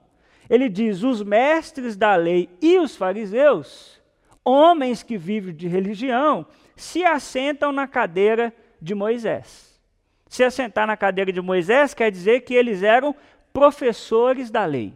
Ele 0.52 0.68
diz: 0.68 1.02
os 1.02 1.23
mestres 1.23 1.97
da 1.97 2.14
lei 2.14 2.47
e 2.61 2.78
os 2.78 2.94
fariseus 2.94 3.99
homens 4.44 5.02
que 5.02 5.16
vivem 5.16 5.54
de 5.54 5.66
religião 5.66 6.44
se 6.76 7.02
assentam 7.04 7.73
na 7.73 7.88
cadeira 7.88 8.52
de 8.78 8.94
Moisés. 8.94 9.80
Se 10.28 10.44
assentar 10.44 10.87
na 10.87 10.94
cadeira 10.94 11.32
de 11.32 11.40
Moisés 11.40 11.94
quer 11.94 12.11
dizer 12.11 12.40
que 12.40 12.52
eles 12.52 12.82
eram 12.82 13.16
professores 13.50 14.50
da 14.50 14.66
lei. 14.66 14.92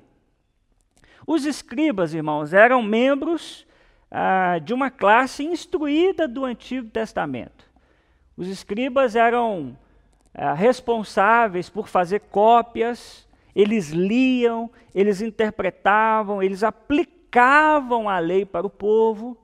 Os 1.26 1.46
escribas, 1.46 2.12
irmãos, 2.12 2.52
eram 2.52 2.82
membros 2.82 3.66
ah, 4.10 4.58
de 4.58 4.74
uma 4.74 4.90
classe 4.90 5.42
instruída 5.42 6.28
do 6.28 6.44
Antigo 6.44 6.90
Testamento. 6.90 7.64
Os 8.36 8.48
escribas 8.48 9.16
eram 9.16 9.74
ah, 10.34 10.52
responsáveis 10.52 11.70
por 11.70 11.88
fazer 11.88 12.20
cópias, 12.20 13.25
eles 13.56 13.88
liam, 13.88 14.70
eles 14.94 15.22
interpretavam, 15.22 16.42
eles 16.42 16.62
aplicavam 16.62 18.06
a 18.06 18.18
lei 18.18 18.44
para 18.44 18.66
o 18.66 18.70
povo. 18.70 19.34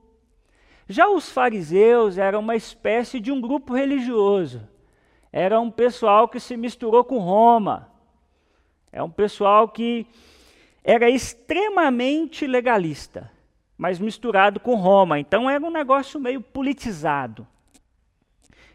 Já 0.87 1.09
os 1.09 1.31
fariseus 1.31 2.19
eram 2.19 2.41
uma 2.41 2.55
espécie 2.55 3.19
de 3.19 3.31
um 3.31 3.41
grupo 3.41 3.73
religioso. 3.73 4.69
Era 5.31 5.59
um 5.59 5.71
pessoal 5.71 6.27
que 6.27 6.39
se 6.39 6.55
misturou 6.55 7.03
com 7.03 7.17
Roma. 7.17 7.89
É 8.91 9.01
um 9.01 9.09
pessoal 9.09 9.67
que 9.67 10.05
era 10.83 11.09
extremamente 11.09 12.45
legalista, 12.45 13.31
mas 13.75 13.97
misturado 13.97 14.59
com 14.59 14.75
Roma. 14.75 15.19
Então 15.19 15.49
era 15.49 15.65
um 15.65 15.71
negócio 15.71 16.19
meio 16.19 16.39
politizado. 16.39 17.47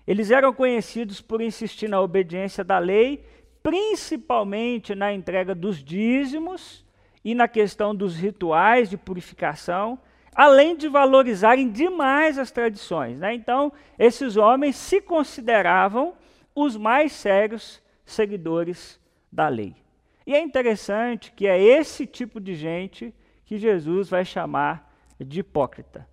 Eles 0.04 0.32
eram 0.32 0.52
conhecidos 0.52 1.20
por 1.20 1.40
insistir 1.40 1.86
na 1.86 2.00
obediência 2.00 2.64
da 2.64 2.80
lei, 2.80 3.24
principalmente 3.68 4.94
na 4.94 5.12
entrega 5.12 5.54
dos 5.54 5.84
dízimos 5.84 6.82
e 7.22 7.34
na 7.34 7.46
questão 7.46 7.94
dos 7.94 8.16
rituais 8.16 8.88
de 8.88 8.96
purificação, 8.96 9.98
além 10.34 10.74
de 10.74 10.88
valorizarem 10.88 11.70
demais 11.70 12.38
as 12.38 12.50
tradições. 12.50 13.18
Né? 13.18 13.34
Então, 13.34 13.70
esses 13.98 14.38
homens 14.38 14.74
se 14.74 15.02
consideravam 15.02 16.14
os 16.54 16.78
mais 16.78 17.12
sérios 17.12 17.82
seguidores 18.06 18.98
da 19.30 19.48
lei. 19.48 19.76
E 20.26 20.34
é 20.34 20.40
interessante 20.40 21.30
que 21.30 21.46
é 21.46 21.62
esse 21.62 22.06
tipo 22.06 22.40
de 22.40 22.54
gente 22.54 23.14
que 23.44 23.58
Jesus 23.58 24.08
vai 24.08 24.24
chamar 24.24 24.90
de 25.20 25.40
hipócrita. 25.40 26.08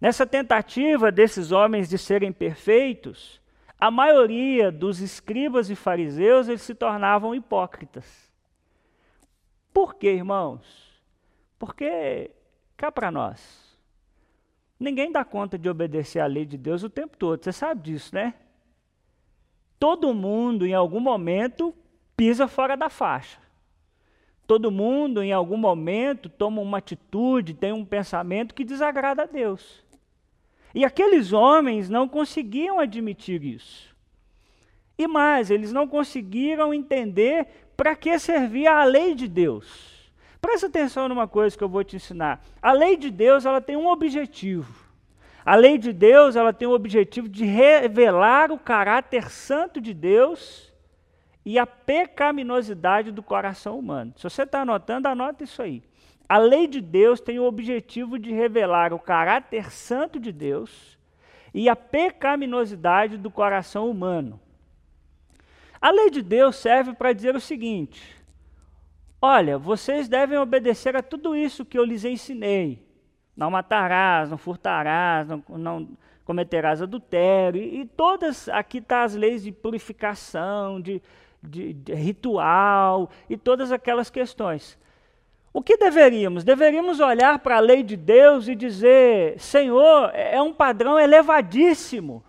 Nessa 0.00 0.26
tentativa 0.26 1.12
desses 1.12 1.52
homens 1.52 1.86
de 1.86 1.98
serem 1.98 2.32
perfeitos, 2.32 3.42
a 3.78 3.90
maioria 3.90 4.70
dos 4.70 5.00
escribas 5.00 5.68
e 5.70 5.74
fariseus 5.74 6.48
eles 6.48 6.62
se 6.62 6.74
tornavam 6.74 7.34
hipócritas. 7.34 8.32
Por 9.72 9.94
quê, 9.94 10.12
irmãos? 10.12 10.94
Porque, 11.58 12.30
cá 12.76 12.92
para 12.92 13.10
nós, 13.10 13.76
ninguém 14.78 15.10
dá 15.10 15.24
conta 15.24 15.58
de 15.58 15.68
obedecer 15.68 16.20
à 16.20 16.26
lei 16.26 16.46
de 16.46 16.56
Deus 16.56 16.82
o 16.82 16.90
tempo 16.90 17.16
todo, 17.16 17.42
você 17.42 17.52
sabe 17.52 17.82
disso, 17.82 18.14
né? 18.14 18.34
Todo 19.78 20.14
mundo, 20.14 20.66
em 20.66 20.72
algum 20.72 21.00
momento, 21.00 21.74
pisa 22.16 22.48
fora 22.48 22.76
da 22.76 22.88
faixa. 22.88 23.38
Todo 24.46 24.70
mundo, 24.70 25.22
em 25.22 25.32
algum 25.32 25.56
momento, 25.56 26.28
toma 26.28 26.60
uma 26.60 26.78
atitude, 26.78 27.54
tem 27.54 27.72
um 27.72 27.84
pensamento 27.84 28.54
que 28.54 28.64
desagrada 28.64 29.22
a 29.24 29.26
Deus. 29.26 29.83
E 30.74 30.84
aqueles 30.84 31.32
homens 31.32 31.88
não 31.88 32.08
conseguiam 32.08 32.80
admitir 32.80 33.44
isso. 33.44 33.94
E 34.98 35.06
mais, 35.06 35.50
eles 35.50 35.72
não 35.72 35.86
conseguiram 35.86 36.74
entender 36.74 37.46
para 37.76 37.94
que 37.94 38.18
servia 38.18 38.72
a 38.72 38.84
lei 38.84 39.14
de 39.14 39.28
Deus. 39.28 39.94
Presta 40.40 40.66
atenção 40.66 41.08
numa 41.08 41.26
coisa 41.26 41.56
que 41.56 41.64
eu 41.64 41.68
vou 41.68 41.82
te 41.82 41.96
ensinar. 41.96 42.44
A 42.60 42.72
lei 42.72 42.96
de 42.96 43.10
Deus, 43.10 43.46
ela 43.46 43.60
tem 43.60 43.76
um 43.76 43.88
objetivo. 43.88 44.84
A 45.44 45.54
lei 45.56 45.78
de 45.78 45.92
Deus, 45.92 46.36
ela 46.36 46.52
tem 46.52 46.66
o 46.66 46.72
objetivo 46.72 47.28
de 47.28 47.44
revelar 47.44 48.50
o 48.50 48.58
caráter 48.58 49.30
santo 49.30 49.80
de 49.80 49.92
Deus 49.92 50.72
e 51.44 51.58
a 51.58 51.66
pecaminosidade 51.66 53.12
do 53.12 53.22
coração 53.22 53.78
humano. 53.78 54.12
Se 54.16 54.22
você 54.24 54.42
está 54.42 54.62
anotando, 54.62 55.08
anota 55.08 55.44
isso 55.44 55.60
aí. 55.60 55.82
A 56.28 56.38
lei 56.38 56.66
de 56.66 56.80
Deus 56.80 57.20
tem 57.20 57.38
o 57.38 57.44
objetivo 57.44 58.18
de 58.18 58.32
revelar 58.32 58.92
o 58.92 58.98
caráter 58.98 59.70
santo 59.70 60.18
de 60.18 60.32
Deus 60.32 60.98
e 61.52 61.68
a 61.68 61.76
pecaminosidade 61.76 63.16
do 63.18 63.30
coração 63.30 63.90
humano. 63.90 64.40
A 65.80 65.90
lei 65.90 66.10
de 66.10 66.22
Deus 66.22 66.56
serve 66.56 66.94
para 66.94 67.12
dizer 67.12 67.36
o 67.36 67.40
seguinte: 67.40 68.16
olha, 69.20 69.58
vocês 69.58 70.08
devem 70.08 70.38
obedecer 70.38 70.96
a 70.96 71.02
tudo 71.02 71.36
isso 71.36 71.64
que 71.64 71.78
eu 71.78 71.84
lhes 71.84 72.04
ensinei. 72.04 72.82
Não 73.36 73.50
matarás, 73.50 74.30
não 74.30 74.38
furtarás, 74.38 75.28
não, 75.28 75.44
não 75.48 75.88
cometerás 76.24 76.80
adultério. 76.80 77.60
E, 77.60 77.80
e 77.80 77.84
todas, 77.84 78.48
aqui 78.48 78.78
estão 78.78 78.98
tá 78.98 79.04
as 79.04 79.14
leis 79.14 79.42
de 79.42 79.52
purificação, 79.52 80.80
de, 80.80 81.02
de, 81.42 81.74
de 81.74 81.94
ritual 81.94 83.10
e 83.28 83.36
todas 83.36 83.70
aquelas 83.70 84.08
questões. 84.08 84.78
O 85.56 85.62
que 85.62 85.76
deveríamos? 85.76 86.42
Deveríamos 86.42 86.98
olhar 86.98 87.38
para 87.38 87.58
a 87.58 87.60
lei 87.60 87.84
de 87.84 87.96
Deus 87.96 88.48
e 88.48 88.56
dizer: 88.56 89.38
Senhor, 89.38 90.10
é 90.12 90.42
um 90.42 90.52
padrão 90.52 90.98
elevadíssimo. 90.98 92.24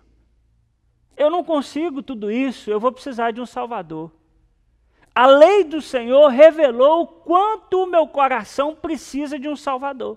Eu 1.16 1.28
não 1.28 1.42
consigo 1.42 2.04
tudo 2.04 2.30
isso, 2.30 2.70
eu 2.70 2.78
vou 2.78 2.92
precisar 2.92 3.32
de 3.32 3.40
um 3.40 3.46
Salvador. 3.46 4.12
A 5.12 5.26
lei 5.26 5.64
do 5.64 5.82
Senhor 5.82 6.28
revelou 6.28 7.02
o 7.02 7.06
quanto 7.06 7.82
o 7.82 7.86
meu 7.86 8.06
coração 8.06 8.76
precisa 8.76 9.36
de 9.36 9.48
um 9.48 9.56
Salvador. 9.56 10.16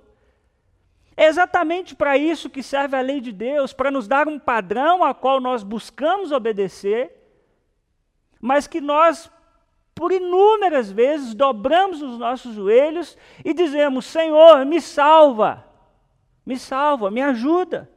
É 1.17 1.25
exatamente 1.25 1.95
para 1.95 2.15
isso 2.15 2.47
que 2.49 2.61
serve 2.61 2.95
a 2.95 3.01
lei 3.01 3.19
de 3.19 3.31
Deus, 3.31 3.73
para 3.73 3.89
nos 3.89 4.07
dar 4.07 4.27
um 4.27 4.37
padrão 4.37 5.03
a 5.03 5.15
qual 5.15 5.41
nós 5.41 5.63
buscamos 5.63 6.31
obedecer, 6.31 7.11
mas 8.39 8.67
que 8.67 8.79
nós, 8.79 9.31
por 9.99 10.13
inúmeras 10.13 10.89
vezes, 10.89 11.33
dobramos 11.33 12.01
os 12.01 12.17
nossos 12.17 12.55
joelhos 12.55 13.17
e 13.43 13.53
dizemos: 13.53 14.05
Senhor, 14.05 14.65
me 14.65 14.79
salva, 14.79 15.65
me 16.45 16.57
salva, 16.57 17.11
me 17.11 17.21
ajuda. 17.21 17.89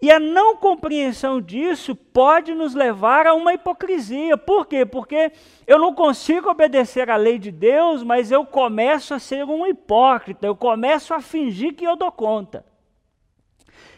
E 0.00 0.12
a 0.12 0.20
não 0.20 0.56
compreensão 0.56 1.40
disso 1.40 1.96
pode 1.96 2.54
nos 2.54 2.72
levar 2.72 3.26
a 3.26 3.34
uma 3.34 3.52
hipocrisia. 3.52 4.36
Por 4.36 4.64
quê? 4.64 4.86
Porque 4.86 5.32
eu 5.66 5.76
não 5.76 5.92
consigo 5.92 6.48
obedecer 6.48 7.10
à 7.10 7.16
lei 7.16 7.36
de 7.36 7.50
Deus, 7.50 8.04
mas 8.04 8.30
eu 8.30 8.46
começo 8.46 9.12
a 9.12 9.18
ser 9.18 9.44
um 9.44 9.66
hipócrita, 9.66 10.46
eu 10.46 10.54
começo 10.54 11.12
a 11.12 11.20
fingir 11.20 11.74
que 11.74 11.84
eu 11.84 11.96
dou 11.96 12.12
conta. 12.12 12.64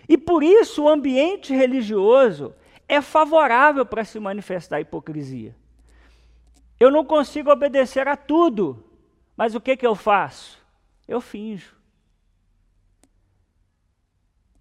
E 0.09 0.17
por 0.17 0.43
isso 0.43 0.85
o 0.85 0.89
ambiente 0.89 1.55
religioso 1.55 2.55
é 2.89 3.03
favorável 3.03 3.85
para 3.85 4.07
se 4.07 4.19
manifestar 4.19 4.77
a 4.77 4.81
hipocrisia. 4.81 5.55
Eu 6.83 6.91
não 6.91 7.05
consigo 7.05 7.49
obedecer 7.49 8.09
a 8.09 8.17
tudo, 8.17 8.85
mas 9.37 9.55
o 9.55 9.61
que, 9.61 9.77
que 9.77 9.87
eu 9.87 9.95
faço? 9.95 10.59
Eu 11.07 11.21
finjo. 11.21 11.77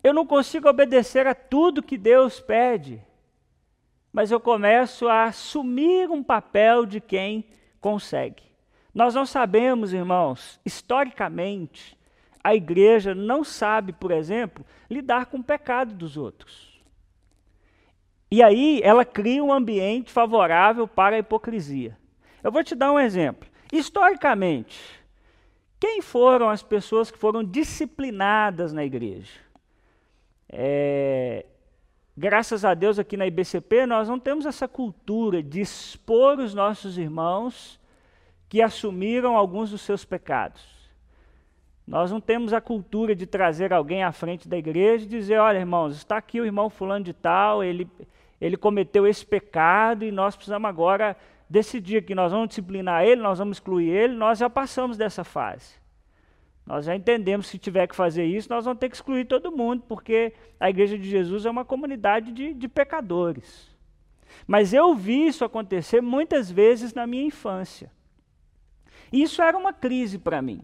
Eu 0.03 0.13
não 0.13 0.23
consigo 0.23 0.69
obedecer 0.69 1.25
a 1.25 1.33
tudo 1.33 1.81
que 1.81 1.97
Deus 1.97 2.39
pede, 2.39 3.03
mas 4.13 4.29
eu 4.29 4.39
começo 4.39 5.07
a 5.07 5.23
assumir 5.23 6.11
um 6.11 6.21
papel 6.21 6.85
de 6.85 7.01
quem 7.01 7.43
consegue. 7.79 8.43
Nós 8.93 9.15
não 9.15 9.25
sabemos, 9.25 9.91
irmãos, 9.91 10.59
historicamente, 10.63 11.97
a 12.43 12.53
igreja 12.53 13.15
não 13.15 13.43
sabe, 13.43 13.93
por 13.93 14.11
exemplo, 14.11 14.63
lidar 14.87 15.25
com 15.25 15.37
o 15.37 15.43
pecado 15.43 15.95
dos 15.95 16.17
outros. 16.17 16.79
E 18.29 18.43
aí 18.43 18.79
ela 18.83 19.03
cria 19.03 19.43
um 19.43 19.51
ambiente 19.51 20.11
favorável 20.11 20.87
para 20.87 21.15
a 21.15 21.19
hipocrisia. 21.19 21.99
Eu 22.43 22.51
vou 22.51 22.63
te 22.63 22.75
dar 22.75 22.91
um 22.91 22.99
exemplo. 22.99 23.47
Historicamente, 23.71 24.79
quem 25.79 26.01
foram 26.01 26.49
as 26.49 26.61
pessoas 26.61 27.09
que 27.09 27.17
foram 27.17 27.43
disciplinadas 27.43 28.73
na 28.73 28.83
igreja? 28.83 29.39
É, 30.49 31.45
graças 32.17 32.65
a 32.65 32.73
Deus 32.73 32.99
aqui 32.99 33.15
na 33.15 33.25
IBCP 33.25 33.85
nós 33.85 34.09
não 34.09 34.19
temos 34.19 34.45
essa 34.45 34.67
cultura 34.67 35.41
de 35.41 35.61
expor 35.61 36.39
os 36.39 36.53
nossos 36.53 36.97
irmãos 36.97 37.79
que 38.49 38.61
assumiram 38.61 39.37
alguns 39.37 39.71
dos 39.71 39.81
seus 39.81 40.03
pecados. 40.03 40.61
Nós 41.87 42.11
não 42.11 42.21
temos 42.21 42.53
a 42.53 42.61
cultura 42.61 43.15
de 43.15 43.25
trazer 43.25 43.73
alguém 43.73 44.03
à 44.03 44.11
frente 44.11 44.47
da 44.47 44.57
igreja 44.57 45.05
e 45.05 45.07
dizer, 45.07 45.39
olha 45.39 45.57
irmãos, 45.57 45.95
está 45.95 46.17
aqui 46.17 46.39
o 46.39 46.45
irmão 46.45 46.69
fulano 46.69 47.03
de 47.03 47.13
tal, 47.13 47.63
ele, 47.63 47.89
ele 48.39 48.57
cometeu 48.57 49.07
esse 49.07 49.25
pecado 49.25 50.03
e 50.03 50.11
nós 50.11 50.35
precisamos 50.35 50.69
agora 50.69 51.15
decidir 51.51 52.05
que 52.05 52.15
nós 52.15 52.31
vamos 52.31 52.47
disciplinar 52.47 53.03
ele, 53.03 53.21
nós 53.21 53.37
vamos 53.37 53.57
excluir 53.57 53.89
ele, 53.89 54.15
nós 54.15 54.39
já 54.39 54.49
passamos 54.49 54.97
dessa 54.97 55.23
fase. 55.23 55.75
Nós 56.65 56.85
já 56.85 56.95
entendemos 56.95 57.47
que 57.47 57.51
se 57.51 57.57
tiver 57.57 57.87
que 57.87 57.95
fazer 57.95 58.23
isso, 58.23 58.49
nós 58.49 58.63
vamos 58.63 58.79
ter 58.79 58.87
que 58.87 58.95
excluir 58.95 59.25
todo 59.25 59.51
mundo, 59.51 59.83
porque 59.85 60.33
a 60.57 60.69
igreja 60.69 60.97
de 60.97 61.09
Jesus 61.09 61.45
é 61.45 61.49
uma 61.49 61.65
comunidade 61.65 62.31
de, 62.31 62.53
de 62.53 62.67
pecadores. 62.69 63.69
Mas 64.47 64.73
eu 64.73 64.95
vi 64.95 65.27
isso 65.27 65.43
acontecer 65.43 66.01
muitas 66.01 66.49
vezes 66.49 66.93
na 66.93 67.05
minha 67.05 67.25
infância. 67.25 67.91
E 69.11 69.21
isso 69.21 69.41
era 69.41 69.57
uma 69.57 69.73
crise 69.73 70.17
para 70.17 70.41
mim. 70.41 70.61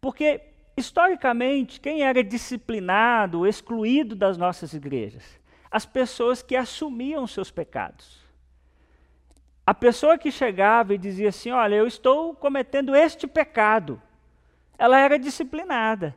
Porque, 0.00 0.40
historicamente, 0.76 1.80
quem 1.80 2.02
era 2.02 2.22
disciplinado, 2.22 3.44
excluído 3.44 4.14
das 4.14 4.38
nossas 4.38 4.72
igrejas? 4.72 5.40
As 5.68 5.84
pessoas 5.84 6.42
que 6.42 6.54
assumiam 6.54 7.26
seus 7.26 7.50
pecados. 7.50 8.21
A 9.66 9.72
pessoa 9.72 10.18
que 10.18 10.30
chegava 10.30 10.94
e 10.94 10.98
dizia 10.98 11.28
assim: 11.28 11.50
Olha, 11.50 11.76
eu 11.76 11.86
estou 11.86 12.34
cometendo 12.34 12.94
este 12.94 13.26
pecado 13.26 14.00
ela 14.82 14.98
era 14.98 15.16
disciplinada. 15.16 16.12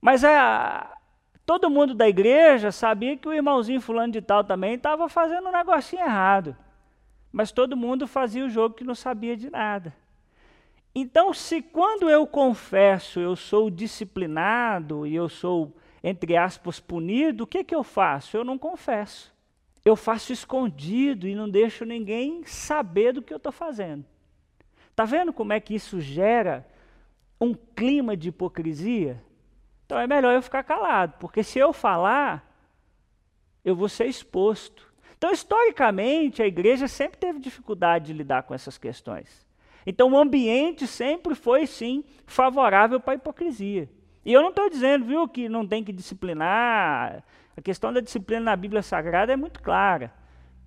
Mas 0.00 0.24
a, 0.24 0.98
todo 1.44 1.70
mundo 1.70 1.94
da 1.94 2.08
igreja 2.08 2.72
sabia 2.72 3.16
que 3.16 3.28
o 3.28 3.32
irmãozinho 3.32 3.80
fulano 3.80 4.12
de 4.12 4.20
tal 4.20 4.42
também 4.42 4.74
estava 4.74 5.08
fazendo 5.08 5.48
um 5.48 5.52
negocinho 5.52 6.02
errado. 6.02 6.56
Mas 7.30 7.52
todo 7.52 7.76
mundo 7.76 8.04
fazia 8.08 8.44
o 8.44 8.50
jogo 8.50 8.74
que 8.74 8.82
não 8.82 8.96
sabia 8.96 9.36
de 9.36 9.48
nada. 9.48 9.94
Então, 10.92 11.32
se 11.32 11.62
quando 11.62 12.10
eu 12.10 12.26
confesso 12.26 13.20
eu 13.20 13.36
sou 13.36 13.70
disciplinado 13.70 15.06
e 15.06 15.14
eu 15.14 15.28
sou, 15.28 15.72
entre 16.02 16.36
aspas, 16.36 16.80
punido, 16.80 17.44
o 17.44 17.46
que, 17.46 17.62
que 17.62 17.76
eu 17.76 17.84
faço? 17.84 18.36
Eu 18.36 18.42
não 18.42 18.58
confesso. 18.58 19.32
Eu 19.86 19.94
faço 19.94 20.32
escondido 20.32 21.28
e 21.28 21.34
não 21.36 21.48
deixo 21.48 21.84
ninguém 21.84 22.44
saber 22.44 23.12
do 23.12 23.22
que 23.22 23.32
eu 23.32 23.36
estou 23.36 23.52
fazendo. 23.52 24.04
Está 24.90 25.04
vendo 25.04 25.32
como 25.32 25.52
é 25.52 25.60
que 25.60 25.76
isso 25.76 26.00
gera 26.00 26.66
um 27.40 27.54
clima 27.54 28.16
de 28.16 28.30
hipocrisia, 28.30 29.22
então 29.84 29.96
é 29.96 30.04
melhor 30.04 30.34
eu 30.34 30.42
ficar 30.42 30.64
calado, 30.64 31.14
porque 31.20 31.44
se 31.44 31.60
eu 31.60 31.72
falar, 31.72 32.52
eu 33.64 33.76
vou 33.76 33.88
ser 33.88 34.06
exposto. 34.06 34.92
Então, 35.16 35.30
historicamente, 35.30 36.42
a 36.42 36.46
igreja 36.48 36.88
sempre 36.88 37.18
teve 37.18 37.38
dificuldade 37.38 38.06
de 38.06 38.12
lidar 38.12 38.42
com 38.42 38.54
essas 38.54 38.76
questões. 38.76 39.46
Então, 39.86 40.10
o 40.10 40.18
ambiente 40.18 40.84
sempre 40.84 41.36
foi, 41.36 41.64
sim, 41.64 42.02
favorável 42.26 42.98
para 42.98 43.12
a 43.12 43.16
hipocrisia. 43.16 43.88
E 44.24 44.32
eu 44.32 44.42
não 44.42 44.48
estou 44.48 44.68
dizendo, 44.68 45.04
viu, 45.04 45.28
que 45.28 45.48
não 45.48 45.64
tem 45.64 45.84
que 45.84 45.92
disciplinar. 45.92 47.22
A 47.56 47.62
questão 47.62 47.92
da 47.92 48.00
disciplina 48.00 48.42
na 48.42 48.56
Bíblia 48.56 48.82
Sagrada 48.82 49.32
é 49.32 49.36
muito 49.36 49.62
clara. 49.62 50.12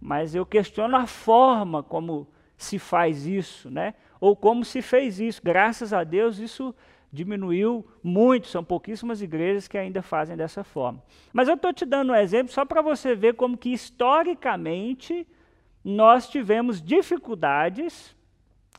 Mas 0.02 0.34
eu 0.34 0.46
questiono 0.46 0.96
a 0.96 1.06
forma 1.06 1.84
como 1.84 2.28
se 2.58 2.80
faz 2.80 3.26
isso, 3.26 3.70
né? 3.70 3.94
ou 4.20 4.36
como 4.36 4.66
se 4.66 4.82
fez 4.82 5.20
isso. 5.20 5.42
Graças 5.44 5.94
a 5.94 6.04
Deus, 6.04 6.40
isso 6.40 6.76
diminuiu 7.12 7.86
muito, 8.04 8.48
são 8.48 8.64
pouquíssimas 8.64 9.22
igrejas 9.22 9.68
que 9.68 9.78
ainda 9.78 10.02
fazem 10.02 10.38
dessa 10.38 10.64
forma. 10.64 11.02
Mas 11.34 11.48
eu 11.48 11.56
estou 11.56 11.74
te 11.74 11.86
dando 11.86 12.12
um 12.12 12.16
exemplo 12.16 12.54
só 12.54 12.66
para 12.66 12.82
você 12.82 13.16
ver 13.16 13.34
como 13.34 13.58
que 13.58 13.74
historicamente 13.74 15.28
nós 15.84 16.30
tivemos 16.30 16.82
dificuldades 16.82 18.16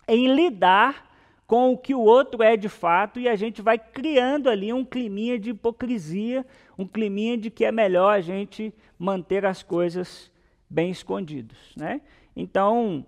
em 0.07 0.33
lidar 0.33 1.11
com 1.46 1.73
o 1.73 1.79
que 1.79 1.92
o 1.92 2.01
outro 2.01 2.44
é 2.44 2.57
de 2.57 2.68
fato 2.68 3.18
e 3.18 3.29
a 3.29 3.35
gente 3.35 3.61
vai 3.61 3.77
criando 3.77 4.49
ali 4.49 4.73
um 4.73 4.85
climinha 4.85 5.37
de 5.37 5.51
hipocrisia, 5.51 6.46
um 6.80 6.86
climinha 6.86 7.36
de 7.36 7.50
que 7.50 7.64
é 7.64 7.70
melhor 7.70 8.14
a 8.14 8.20
gente 8.20 8.72
manter 8.98 9.44
as 9.44 9.62
coisas 9.62 10.30
bem 10.68 10.90
escondidos, 10.90 11.58
né? 11.76 12.00
Então, 12.34 13.04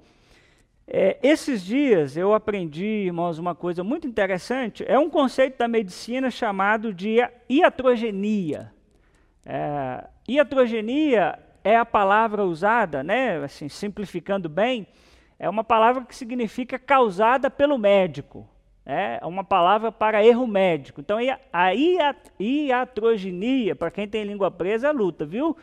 é, 0.87 1.19
esses 1.23 1.65
dias 1.65 2.17
eu 2.17 2.35
aprendi, 2.35 2.85
irmãos, 2.85 3.39
uma 3.39 3.55
coisa 3.55 3.83
muito 3.83 4.07
interessante. 4.07 4.85
É 4.87 4.99
um 4.99 5.09
conceito 5.09 5.57
da 5.57 5.67
medicina 5.67 6.31
chamado 6.31 6.93
de 6.93 7.17
iatrogenia. 7.49 8.73
É, 9.47 10.07
iatrogenia 10.29 11.39
é 11.65 11.77
a 11.77 11.87
palavra 11.87 12.45
usada, 12.45 13.03
né, 13.03 13.43
assim, 13.43 13.69
simplificando 13.69 14.49
bem, 14.49 14.87
é 15.39 15.49
uma 15.49 15.65
palavra 15.65 16.05
que 16.05 16.15
significa 16.15 16.79
causada 16.79 17.49
pelo 17.51 17.79
médico. 17.79 18.49
É 18.85 19.21
uma 19.25 19.45
palavra 19.45 19.93
para 19.93 20.25
erro 20.25 20.47
médico. 20.47 21.01
Então, 21.01 21.19
a 21.53 21.73
iatrogenia, 22.41 23.77
para 23.77 23.91
quem 23.91 24.09
tem 24.09 24.25
língua 24.25 24.51
presa, 24.51 24.89
é 24.89 24.93
luta, 24.93 25.25
viu? 25.25 25.57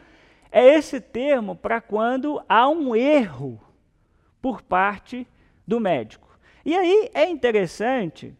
É 0.51 0.65
esse 0.65 1.01
termo 1.01 1.55
para 1.55 1.81
quando 1.81 2.41
há 2.47 2.67
um 2.69 2.95
erro 2.95 3.61
por 4.41 4.61
parte 4.61 5.27
do 5.67 5.79
médico. 5.79 6.29
E 6.65 6.75
aí 6.75 7.11
é 7.13 7.29
interessante 7.29 8.33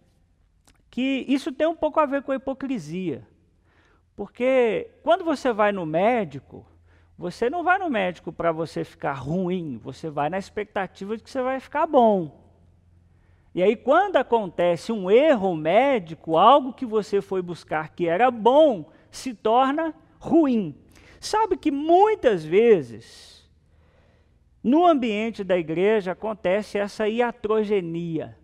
que 0.89 1.25
isso 1.27 1.51
tem 1.51 1.67
um 1.67 1.75
pouco 1.75 1.99
a 1.99 2.05
ver 2.05 2.23
com 2.23 2.31
a 2.31 2.35
hipocrisia. 2.35 3.27
Porque 4.15 4.89
quando 5.03 5.23
você 5.23 5.53
vai 5.53 5.71
no 5.71 5.85
médico, 5.85 6.65
você 7.17 7.49
não 7.49 7.63
vai 7.63 7.77
no 7.77 7.89
médico 7.89 8.31
para 8.31 8.51
você 8.51 8.83
ficar 8.83 9.13
ruim, 9.13 9.77
você 9.77 10.09
vai 10.09 10.29
na 10.29 10.37
expectativa 10.37 11.15
de 11.15 11.23
que 11.23 11.29
você 11.29 11.41
vai 11.41 11.59
ficar 11.59 11.85
bom. 11.85 12.48
E 13.59 13.61
aí, 13.61 13.75
quando 13.75 14.15
acontece 14.15 14.89
um 14.89 15.11
erro 15.11 15.53
médico, 15.53 16.37
algo 16.37 16.71
que 16.71 16.85
você 16.85 17.19
foi 17.19 17.41
buscar 17.41 17.89
que 17.89 18.07
era 18.07 18.31
bom, 18.31 18.89
se 19.11 19.33
torna 19.33 19.93
ruim. 20.17 20.73
Sabe 21.19 21.57
que 21.57 21.69
muitas 21.69 22.45
vezes 22.45 23.45
no 24.63 24.85
ambiente 24.85 25.43
da 25.43 25.57
igreja 25.57 26.13
acontece 26.13 26.77
essa 26.77 27.09
iatrogenia. 27.09 28.37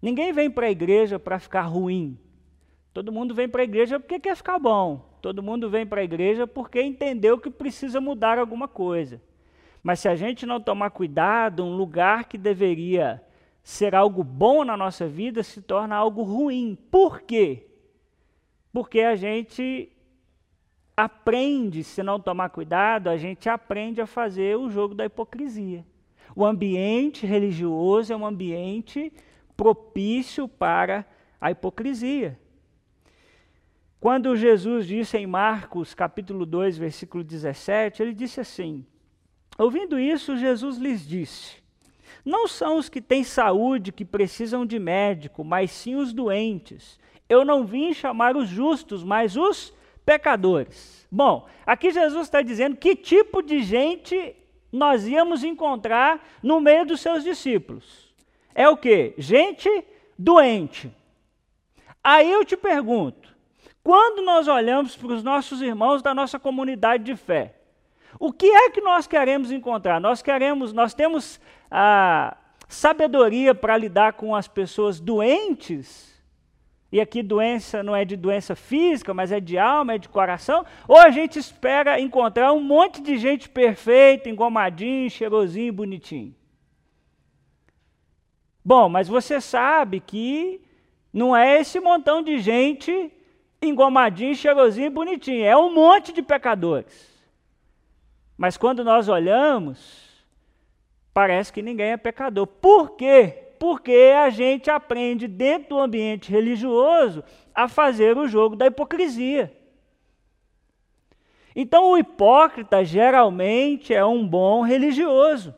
Ninguém 0.00 0.32
vem 0.32 0.50
para 0.50 0.68
a 0.68 0.70
igreja 0.70 1.18
para 1.18 1.38
ficar 1.38 1.64
ruim. 1.64 2.18
Todo 2.94 3.12
mundo 3.12 3.34
vem 3.34 3.50
para 3.50 3.60
a 3.60 3.64
igreja 3.64 4.00
porque 4.00 4.18
quer 4.18 4.34
ficar 4.34 4.58
bom. 4.58 5.18
Todo 5.20 5.42
mundo 5.42 5.68
vem 5.68 5.84
para 5.84 6.00
a 6.00 6.04
igreja 6.04 6.46
porque 6.46 6.80
entendeu 6.80 7.36
que 7.36 7.50
precisa 7.50 8.00
mudar 8.00 8.38
alguma 8.38 8.66
coisa. 8.66 9.20
Mas 9.82 10.00
se 10.00 10.08
a 10.08 10.16
gente 10.16 10.46
não 10.46 10.58
tomar 10.58 10.88
cuidado, 10.88 11.62
um 11.62 11.76
lugar 11.76 12.24
que 12.24 12.38
deveria 12.38 13.22
ser 13.66 13.96
algo 13.96 14.22
bom 14.22 14.64
na 14.64 14.76
nossa 14.76 15.08
vida 15.08 15.42
se 15.42 15.60
torna 15.60 15.96
algo 15.96 16.22
ruim. 16.22 16.78
Por 16.88 17.22
quê? 17.22 17.66
Porque 18.72 19.00
a 19.00 19.16
gente 19.16 19.90
aprende, 20.96 21.82
se 21.82 22.00
não 22.00 22.20
tomar 22.20 22.50
cuidado, 22.50 23.10
a 23.10 23.16
gente 23.16 23.48
aprende 23.48 24.00
a 24.00 24.06
fazer 24.06 24.56
o 24.56 24.70
jogo 24.70 24.94
da 24.94 25.04
hipocrisia. 25.04 25.84
O 26.36 26.46
ambiente 26.46 27.26
religioso 27.26 28.12
é 28.12 28.16
um 28.16 28.24
ambiente 28.24 29.12
propício 29.56 30.46
para 30.46 31.04
a 31.40 31.50
hipocrisia. 31.50 32.38
Quando 33.98 34.36
Jesus 34.36 34.86
disse 34.86 35.18
em 35.18 35.26
Marcos, 35.26 35.92
capítulo 35.92 36.46
2, 36.46 36.78
versículo 36.78 37.24
17, 37.24 38.00
ele 38.00 38.14
disse 38.14 38.38
assim: 38.38 38.86
Ouvindo 39.58 39.98
isso, 39.98 40.36
Jesus 40.36 40.78
lhes 40.78 41.04
disse: 41.04 41.65
Não 42.26 42.48
são 42.48 42.76
os 42.76 42.88
que 42.88 43.00
têm 43.00 43.22
saúde 43.22 43.92
que 43.92 44.04
precisam 44.04 44.66
de 44.66 44.80
médico, 44.80 45.44
mas 45.44 45.70
sim 45.70 45.94
os 45.94 46.12
doentes. 46.12 46.98
Eu 47.28 47.44
não 47.44 47.64
vim 47.64 47.94
chamar 47.94 48.36
os 48.36 48.48
justos, 48.48 49.04
mas 49.04 49.36
os 49.36 49.72
pecadores. 50.04 51.06
Bom, 51.08 51.46
aqui 51.64 51.92
Jesus 51.92 52.26
está 52.26 52.42
dizendo 52.42 52.76
que 52.76 52.96
tipo 52.96 53.40
de 53.40 53.62
gente 53.62 54.34
nós 54.72 55.06
íamos 55.06 55.44
encontrar 55.44 56.20
no 56.42 56.60
meio 56.60 56.84
dos 56.84 57.00
seus 57.00 57.22
discípulos. 57.22 58.12
É 58.52 58.68
o 58.68 58.76
que? 58.76 59.14
Gente 59.16 59.84
doente. 60.18 60.92
Aí 62.02 62.28
eu 62.28 62.44
te 62.44 62.56
pergunto: 62.56 63.32
quando 63.84 64.20
nós 64.20 64.48
olhamos 64.48 64.96
para 64.96 65.12
os 65.12 65.22
nossos 65.22 65.62
irmãos 65.62 66.02
da 66.02 66.12
nossa 66.12 66.40
comunidade 66.40 67.04
de 67.04 67.14
fé, 67.14 67.54
o 68.18 68.32
que 68.32 68.46
é 68.46 68.70
que 68.70 68.80
nós 68.80 69.06
queremos 69.06 69.52
encontrar? 69.52 70.00
Nós 70.00 70.22
queremos, 70.22 70.72
nós 70.72 70.94
temos 70.94 71.40
a 71.70 72.36
sabedoria 72.68 73.54
para 73.54 73.76
lidar 73.76 74.14
com 74.14 74.34
as 74.34 74.48
pessoas 74.48 75.00
doentes 75.00 76.16
e 76.90 77.00
aqui 77.00 77.22
doença 77.22 77.82
não 77.82 77.94
é 77.96 78.04
de 78.04 78.16
doença 78.16 78.54
física, 78.54 79.12
mas 79.12 79.32
é 79.32 79.40
de 79.40 79.58
alma, 79.58 79.94
é 79.94 79.98
de 79.98 80.08
coração, 80.08 80.64
ou 80.86 80.96
a 80.96 81.10
gente 81.10 81.38
espera 81.38 82.00
encontrar 82.00 82.52
um 82.52 82.60
monte 82.60 83.02
de 83.02 83.18
gente 83.18 83.48
perfeita, 83.48 84.30
engomadinho, 84.30 85.10
cheirosinho, 85.10 85.72
bonitinho. 85.72 86.34
Bom, 88.64 88.88
mas 88.88 89.08
você 89.08 89.40
sabe 89.40 90.00
que 90.00 90.60
não 91.12 91.36
é 91.36 91.60
esse 91.60 91.78
montão 91.80 92.22
de 92.22 92.38
gente 92.38 93.12
engomadinho, 93.60 94.34
cheirosinho 94.34 94.86
e 94.86 94.90
bonitinho, 94.90 95.44
é 95.44 95.56
um 95.56 95.74
monte 95.74 96.12
de 96.12 96.22
pecadores. 96.22 97.14
Mas 98.38 98.56
quando 98.56 98.84
nós 98.84 99.08
olhamos, 99.08 100.05
parece 101.16 101.50
que 101.50 101.62
ninguém 101.62 101.92
é 101.92 101.96
pecador. 101.96 102.46
Por 102.46 102.90
quê? 102.90 103.46
porque 103.58 104.12
a 104.14 104.28
gente 104.30 104.70
aprende 104.70 105.26
dentro 105.26 105.70
do 105.70 105.80
ambiente 105.80 106.30
religioso 106.30 107.24
a 107.54 107.68
fazer 107.68 108.16
o 108.16 108.28
jogo 108.28 108.56
da 108.56 108.66
hipocrisia. 108.66 109.50
Então, 111.54 111.90
o 111.90 111.96
hipócrita 111.96 112.84
geralmente 112.84 113.94
é 113.94 114.04
um 114.04 114.28
bom 114.28 114.60
religioso. 114.60 115.54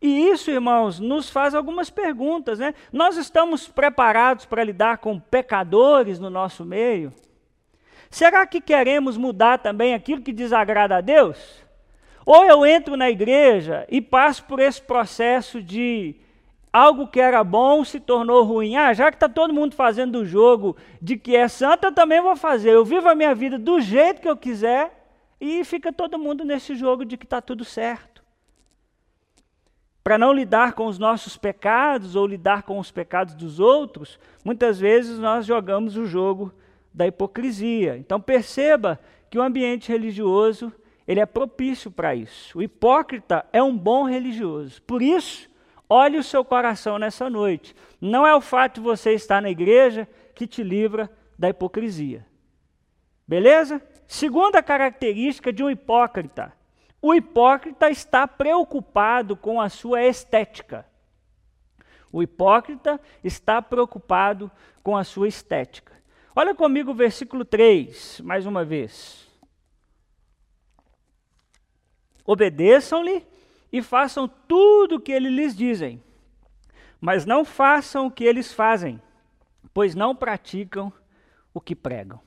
E 0.00 0.28
isso, 0.28 0.50
irmãos, 0.50 1.00
nos 1.00 1.30
faz 1.30 1.54
algumas 1.54 1.88
perguntas, 1.88 2.58
né? 2.58 2.74
Nós 2.92 3.16
estamos 3.16 3.66
preparados 3.66 4.44
para 4.44 4.62
lidar 4.62 4.98
com 4.98 5.18
pecadores 5.18 6.18
no 6.18 6.28
nosso 6.28 6.66
meio? 6.66 7.14
Será 8.10 8.46
que 8.46 8.60
queremos 8.60 9.16
mudar 9.16 9.58
também 9.58 9.94
aquilo 9.94 10.20
que 10.20 10.34
desagrada 10.34 10.98
a 10.98 11.00
Deus? 11.00 11.65
Ou 12.26 12.44
eu 12.44 12.66
entro 12.66 12.96
na 12.96 13.08
igreja 13.08 13.86
e 13.88 14.02
passo 14.02 14.42
por 14.44 14.58
esse 14.58 14.82
processo 14.82 15.62
de 15.62 16.16
algo 16.72 17.06
que 17.06 17.20
era 17.20 17.44
bom 17.44 17.84
se 17.84 18.00
tornou 18.00 18.42
ruim. 18.42 18.74
Ah, 18.74 18.92
já 18.92 19.12
que 19.12 19.16
está 19.16 19.28
todo 19.28 19.54
mundo 19.54 19.76
fazendo 19.76 20.16
o 20.16 20.26
jogo 20.26 20.76
de 21.00 21.16
que 21.16 21.36
é 21.36 21.46
santo, 21.46 21.84
eu 21.84 21.92
também 21.92 22.20
vou 22.20 22.34
fazer. 22.34 22.70
Eu 22.70 22.84
vivo 22.84 23.08
a 23.08 23.14
minha 23.14 23.32
vida 23.32 23.56
do 23.56 23.80
jeito 23.80 24.20
que 24.20 24.28
eu 24.28 24.36
quiser 24.36 25.08
e 25.40 25.62
fica 25.62 25.92
todo 25.92 26.18
mundo 26.18 26.44
nesse 26.44 26.74
jogo 26.74 27.04
de 27.04 27.16
que 27.16 27.24
está 27.24 27.40
tudo 27.40 27.64
certo. 27.64 28.24
Para 30.02 30.18
não 30.18 30.32
lidar 30.32 30.72
com 30.72 30.86
os 30.86 30.98
nossos 30.98 31.36
pecados 31.36 32.16
ou 32.16 32.26
lidar 32.26 32.64
com 32.64 32.80
os 32.80 32.90
pecados 32.90 33.34
dos 33.34 33.60
outros, 33.60 34.18
muitas 34.44 34.80
vezes 34.80 35.18
nós 35.20 35.46
jogamos 35.46 35.96
o 35.96 36.06
jogo 36.06 36.52
da 36.92 37.06
hipocrisia. 37.06 37.96
Então 37.96 38.20
perceba 38.20 38.98
que 39.30 39.38
o 39.38 39.42
ambiente 39.42 39.92
religioso 39.92 40.72
ele 41.06 41.20
é 41.20 41.26
propício 41.26 41.90
para 41.90 42.14
isso. 42.14 42.58
O 42.58 42.62
hipócrita 42.62 43.46
é 43.52 43.62
um 43.62 43.76
bom 43.76 44.04
religioso. 44.04 44.82
Por 44.82 45.02
isso, 45.02 45.48
Olhe 45.88 46.18
o 46.18 46.24
seu 46.24 46.44
coração 46.44 46.98
nessa 46.98 47.30
noite. 47.30 47.74
Não 48.00 48.26
é 48.26 48.34
o 48.34 48.40
fato 48.40 48.76
de 48.76 48.80
você 48.80 49.12
estar 49.12 49.40
na 49.40 49.50
igreja 49.50 50.08
que 50.34 50.46
te 50.46 50.62
livra 50.62 51.10
da 51.38 51.48
hipocrisia. 51.48 52.26
Beleza? 53.26 53.80
Segunda 54.06 54.62
característica 54.62 55.52
de 55.52 55.62
um 55.62 55.70
hipócrita: 55.70 56.52
o 57.00 57.14
hipócrita 57.14 57.88
está 57.88 58.26
preocupado 58.26 59.36
com 59.36 59.60
a 59.60 59.68
sua 59.68 60.02
estética. 60.04 60.84
O 62.12 62.22
hipócrita 62.22 63.00
está 63.22 63.60
preocupado 63.62 64.50
com 64.82 64.96
a 64.96 65.04
sua 65.04 65.28
estética. 65.28 65.92
Olha 66.34 66.54
comigo 66.54 66.90
o 66.90 66.94
versículo 66.94 67.44
3, 67.44 68.20
mais 68.22 68.46
uma 68.46 68.64
vez. 68.64 69.25
Obedeçam-lhe 72.26 73.24
e 73.72 73.80
façam 73.82 74.28
tudo 74.48 74.96
o 74.96 75.00
que 75.00 75.12
eles 75.12 75.32
lhes 75.32 75.56
dizem, 75.56 76.02
mas 77.00 77.24
não 77.24 77.44
façam 77.44 78.06
o 78.06 78.10
que 78.10 78.24
eles 78.24 78.52
fazem, 78.52 79.00
pois 79.72 79.94
não 79.94 80.14
praticam 80.14 80.92
o 81.54 81.60
que 81.60 81.74
pregam. 81.74 82.20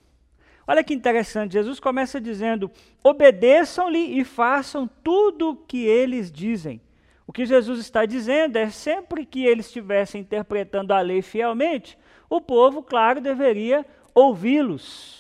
Olha 0.66 0.84
que 0.84 0.94
interessante, 0.94 1.54
Jesus 1.54 1.80
começa 1.80 2.22
dizendo: 2.22 2.72
obedeçam-lhe 3.04 4.20
e 4.20 4.24
façam 4.24 4.88
tudo 5.04 5.50
o 5.50 5.56
que 5.56 5.86
eles 5.86 6.32
dizem. 6.32 6.80
O 7.26 7.34
que 7.34 7.46
Jesus 7.46 7.80
está 7.80 8.06
dizendo 8.06 8.58
é 8.58 8.70
sempre 8.70 9.26
que 9.26 9.46
eles 9.46 9.68
estivessem 9.68 10.22
interpretando 10.22 10.92
a 10.92 11.02
lei 11.02 11.22
fielmente, 11.22 11.98
o 12.30 12.40
povo, 12.40 12.82
claro, 12.82 13.22
deveria 13.22 13.86
ouvi-los. 14.16 15.20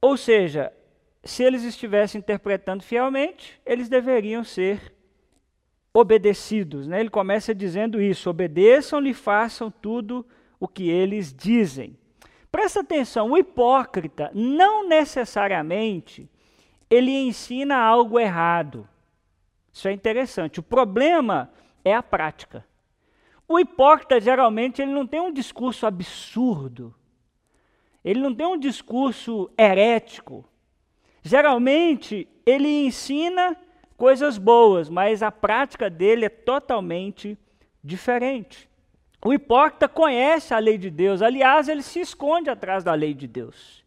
Ou 0.00 0.16
seja, 0.16 0.72
se 1.22 1.42
eles 1.42 1.62
estivessem 1.62 2.18
interpretando 2.18 2.82
fielmente, 2.82 3.60
eles 3.64 3.88
deveriam 3.88 4.42
ser 4.42 4.94
obedecidos. 5.92 6.86
Né? 6.86 7.00
Ele 7.00 7.10
começa 7.10 7.54
dizendo 7.54 8.00
isso: 8.00 8.30
obedeçam-lhe, 8.30 9.12
façam 9.12 9.70
tudo 9.70 10.26
o 10.58 10.66
que 10.66 10.88
eles 10.88 11.32
dizem. 11.32 11.96
Presta 12.50 12.80
atenção, 12.80 13.30
o 13.30 13.38
hipócrita 13.38 14.30
não 14.34 14.88
necessariamente 14.88 16.28
ele 16.90 17.12
ensina 17.12 17.76
algo 17.76 18.18
errado. 18.18 18.88
Isso 19.72 19.86
é 19.86 19.92
interessante. 19.92 20.58
O 20.58 20.62
problema 20.62 21.52
é 21.84 21.94
a 21.94 22.02
prática. 22.02 22.66
O 23.46 23.58
hipócrita 23.58 24.20
geralmente 24.20 24.82
ele 24.82 24.92
não 24.92 25.06
tem 25.06 25.20
um 25.20 25.32
discurso 25.32 25.86
absurdo. 25.86 26.92
Ele 28.04 28.20
não 28.20 28.34
tem 28.34 28.46
um 28.46 28.58
discurso 28.58 29.48
herético. 29.56 30.44
Geralmente, 31.22 32.26
ele 32.46 32.86
ensina 32.86 33.56
coisas 33.96 34.38
boas, 34.38 34.88
mas 34.88 35.22
a 35.22 35.30
prática 35.30 35.90
dele 35.90 36.24
é 36.24 36.30
totalmente 36.30 37.36
diferente. 37.84 38.68
O 39.22 39.32
hipócrita 39.34 39.86
conhece 39.86 40.54
a 40.54 40.58
lei 40.58 40.78
de 40.78 40.88
Deus, 40.90 41.20
aliás, 41.20 41.68
ele 41.68 41.82
se 41.82 42.00
esconde 42.00 42.48
atrás 42.48 42.82
da 42.82 42.94
lei 42.94 43.12
de 43.12 43.26
Deus. 43.26 43.84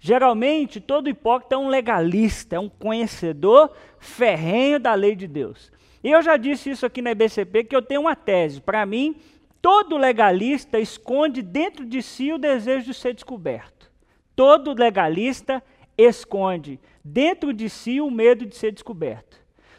Geralmente, 0.00 0.80
todo 0.80 1.08
hipócrita 1.08 1.54
é 1.54 1.58
um 1.58 1.68
legalista, 1.68 2.56
é 2.56 2.58
um 2.58 2.68
conhecedor 2.68 3.72
ferrenho 3.98 4.80
da 4.80 4.94
lei 4.94 5.14
de 5.14 5.26
Deus. 5.26 5.70
E 6.02 6.10
eu 6.10 6.20
já 6.22 6.36
disse 6.36 6.70
isso 6.70 6.84
aqui 6.84 7.00
na 7.00 7.12
IBCP, 7.12 7.64
que 7.64 7.74
eu 7.74 7.82
tenho 7.82 8.02
uma 8.02 8.14
tese. 8.16 8.60
Para 8.60 8.84
mim, 8.84 9.16
todo 9.62 9.96
legalista 9.96 10.78
esconde 10.78 11.42
dentro 11.42 11.84
de 11.84 12.02
si 12.02 12.32
o 12.32 12.38
desejo 12.38 12.86
de 12.86 12.94
ser 12.94 13.14
descoberto. 13.14 13.90
Todo 14.34 14.74
legalista 14.74 15.62
esconde 15.96 16.78
dentro 17.04 17.52
de 17.52 17.70
si 17.70 18.00
o 18.00 18.10
medo 18.10 18.44
de 18.44 18.56
ser 18.56 18.72
descoberto. 18.72 19.36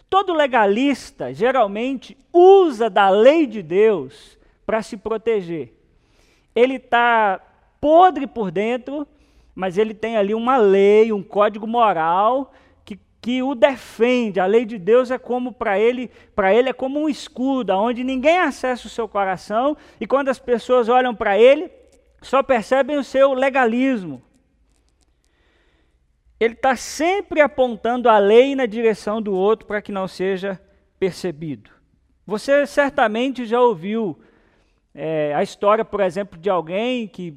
Todo 0.10 0.34
legalista 0.34 1.34
geralmente 1.34 2.18
usa 2.32 2.90
da 2.90 3.10
lei 3.10 3.46
de 3.46 3.62
Deus 3.62 4.38
para 4.66 4.82
se 4.82 4.96
proteger. 4.96 5.74
Ele 6.56 6.76
está 6.76 7.42
podre 7.82 8.26
por 8.26 8.50
dentro, 8.50 9.06
mas 9.54 9.78
ele 9.78 9.94
tem 9.94 10.16
ali 10.18 10.34
uma 10.34 10.58
lei, 10.58 11.12
um 11.12 11.22
código 11.22 11.68
moral 11.68 12.54
que, 12.86 12.98
que 13.22 13.44
o 13.44 13.54
defende. 13.54 14.40
A 14.40 14.46
lei 14.46 14.66
de 14.66 14.78
Deus 14.78 15.12
é 15.12 15.18
como 15.18 15.52
para 15.52 15.78
ele, 15.78 16.10
para 16.34 16.54
ele 16.54 16.70
é 16.70 16.74
como 16.74 17.02
um 17.02 17.10
escudo, 17.10 17.74
onde 17.74 18.04
ninguém 18.04 18.40
acessa 18.40 18.88
o 18.88 18.90
seu 18.90 19.08
coração 19.08 19.76
e 20.00 20.08
quando 20.08 20.30
as 20.30 20.40
pessoas 20.40 20.88
olham 20.88 21.14
para 21.14 21.38
ele, 21.38 21.70
só 22.22 22.42
percebem 22.42 22.98
o 22.98 23.04
seu 23.04 23.34
legalismo 23.34 24.22
ele 26.40 26.54
está 26.54 26.76
sempre 26.76 27.42
apontando 27.42 28.10
a 28.10 28.20
lei 28.20 28.56
na 28.56 28.66
direção 28.66 29.22
do 29.22 29.34
outro 29.34 29.66
para 29.66 29.82
que 29.82 29.92
não 29.92 30.08
seja 30.08 30.62
percebido. 31.00 31.72
Você 32.26 32.66
certamente 32.68 33.46
já 33.46 33.60
ouviu 33.60 34.20
é, 34.94 35.34
a 35.34 35.42
história, 35.42 35.84
por 35.84 36.00
exemplo, 36.00 36.38
de 36.38 36.50
alguém 36.50 37.08
que, 37.08 37.36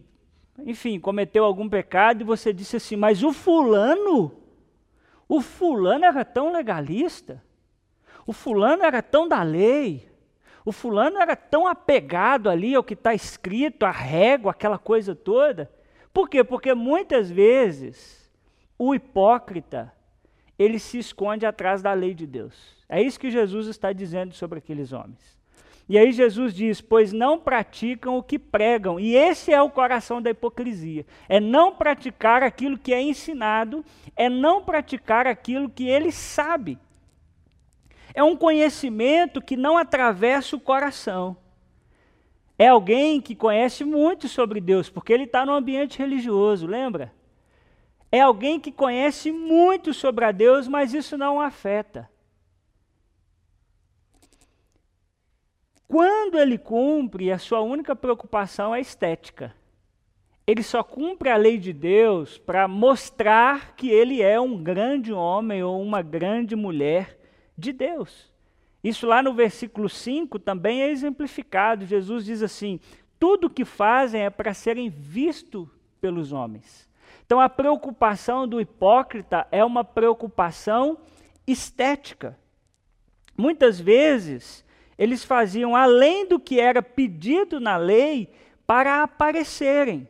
enfim, 0.58 1.00
cometeu 1.00 1.44
algum 1.44 1.68
pecado 1.68 2.20
e 2.20 2.24
você 2.24 2.52
disse 2.52 2.76
assim, 2.76 2.96
mas 2.96 3.22
o 3.22 3.32
fulano, 3.32 4.32
o 5.28 5.40
fulano 5.40 6.04
era 6.04 6.24
tão 6.24 6.52
legalista, 6.52 7.42
o 8.26 8.32
fulano 8.32 8.82
era 8.82 9.02
tão 9.02 9.26
da 9.26 9.42
lei, 9.42 10.10
o 10.64 10.72
fulano 10.72 11.18
era 11.18 11.34
tão 11.34 11.66
apegado 11.66 12.50
ali 12.50 12.74
ao 12.74 12.84
que 12.84 12.94
está 12.94 13.14
escrito, 13.14 13.84
a 13.86 13.90
régua, 13.90 14.50
aquela 14.50 14.78
coisa 14.78 15.14
toda. 15.14 15.70
Por 16.12 16.28
quê? 16.28 16.44
Porque 16.44 16.74
muitas 16.74 17.30
vezes 17.30 18.19
o 18.80 18.94
hipócrita, 18.94 19.92
ele 20.58 20.78
se 20.78 20.96
esconde 20.96 21.44
atrás 21.44 21.82
da 21.82 21.92
lei 21.92 22.14
de 22.14 22.26
Deus. 22.26 22.54
É 22.88 23.02
isso 23.02 23.20
que 23.20 23.30
Jesus 23.30 23.66
está 23.66 23.92
dizendo 23.92 24.32
sobre 24.32 24.58
aqueles 24.58 24.90
homens. 24.90 25.38
E 25.86 25.98
aí 25.98 26.10
Jesus 26.12 26.54
diz: 26.54 26.80
Pois 26.80 27.12
não 27.12 27.38
praticam 27.38 28.16
o 28.16 28.22
que 28.22 28.38
pregam. 28.38 28.98
E 28.98 29.14
esse 29.14 29.52
é 29.52 29.60
o 29.60 29.68
coração 29.68 30.22
da 30.22 30.30
hipocrisia: 30.30 31.04
é 31.28 31.38
não 31.38 31.74
praticar 31.74 32.42
aquilo 32.42 32.78
que 32.78 32.94
é 32.94 33.02
ensinado, 33.02 33.84
é 34.16 34.30
não 34.30 34.64
praticar 34.64 35.26
aquilo 35.26 35.68
que 35.68 35.86
ele 35.86 36.10
sabe. 36.10 36.78
É 38.14 38.22
um 38.22 38.34
conhecimento 38.34 39.42
que 39.42 39.58
não 39.58 39.76
atravessa 39.76 40.56
o 40.56 40.60
coração. 40.60 41.36
É 42.58 42.68
alguém 42.68 43.20
que 43.20 43.34
conhece 43.34 43.84
muito 43.84 44.26
sobre 44.26 44.58
Deus, 44.58 44.88
porque 44.88 45.12
ele 45.12 45.24
está 45.24 45.44
no 45.44 45.52
ambiente 45.52 45.98
religioso, 45.98 46.66
lembra? 46.66 47.12
É 48.12 48.20
alguém 48.20 48.58
que 48.58 48.72
conhece 48.72 49.30
muito 49.30 49.94
sobre 49.94 50.24
a 50.24 50.32
Deus, 50.32 50.66
mas 50.66 50.94
isso 50.94 51.16
não 51.16 51.36
o 51.36 51.40
afeta. 51.40 52.10
Quando 55.86 56.38
ele 56.38 56.56
cumpre, 56.58 57.32
a 57.32 57.38
sua 57.38 57.60
única 57.60 57.96
preocupação 57.96 58.74
é 58.74 58.80
estética. 58.80 59.54
Ele 60.46 60.62
só 60.62 60.82
cumpre 60.82 61.28
a 61.28 61.36
lei 61.36 61.58
de 61.58 61.72
Deus 61.72 62.38
para 62.38 62.66
mostrar 62.66 63.74
que 63.76 63.88
ele 63.88 64.20
é 64.20 64.40
um 64.40 64.60
grande 64.62 65.12
homem 65.12 65.62
ou 65.62 65.80
uma 65.80 66.02
grande 66.02 66.56
mulher 66.56 67.18
de 67.56 67.72
Deus. 67.72 68.32
Isso 68.82 69.06
lá 69.06 69.22
no 69.22 69.34
versículo 69.34 69.88
5 69.88 70.38
também 70.38 70.82
é 70.82 70.90
exemplificado. 70.90 71.86
Jesus 71.86 72.24
diz 72.24 72.42
assim: 72.42 72.80
tudo 73.18 73.50
que 73.50 73.64
fazem 73.64 74.22
é 74.22 74.30
para 74.30 74.54
serem 74.54 74.88
vistos 74.88 75.68
pelos 76.00 76.32
homens. 76.32 76.89
Então 77.24 77.40
a 77.40 77.48
preocupação 77.48 78.46
do 78.46 78.60
hipócrita 78.60 79.46
é 79.50 79.64
uma 79.64 79.84
preocupação 79.84 80.98
estética. 81.46 82.38
Muitas 83.36 83.80
vezes 83.80 84.64
eles 84.98 85.24
faziam 85.24 85.74
além 85.74 86.26
do 86.26 86.38
que 86.38 86.60
era 86.60 86.82
pedido 86.82 87.58
na 87.58 87.76
lei 87.76 88.30
para 88.66 89.02
aparecerem. 89.02 90.06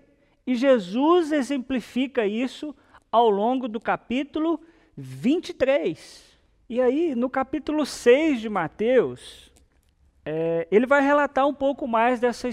E 0.47 0.55
Jesus 0.55 1.31
exemplifica 1.31 2.27
isso 2.27 2.75
ao 3.13 3.31
longo 3.31 3.69
do 3.69 3.81
capítulo 3.81 4.61
23. 4.97 6.39
E 6.69 6.81
aí, 6.81 7.15
no 7.15 7.31
capítulo 7.31 7.87
6 7.87 8.41
de 8.41 8.49
Mateus, 8.49 9.53
é, 10.25 10.67
ele 10.71 10.87
vai 10.87 11.03
relatar 11.03 11.47
um 11.47 11.55
pouco 11.55 11.87
mais 11.87 12.21
dessa 12.21 12.49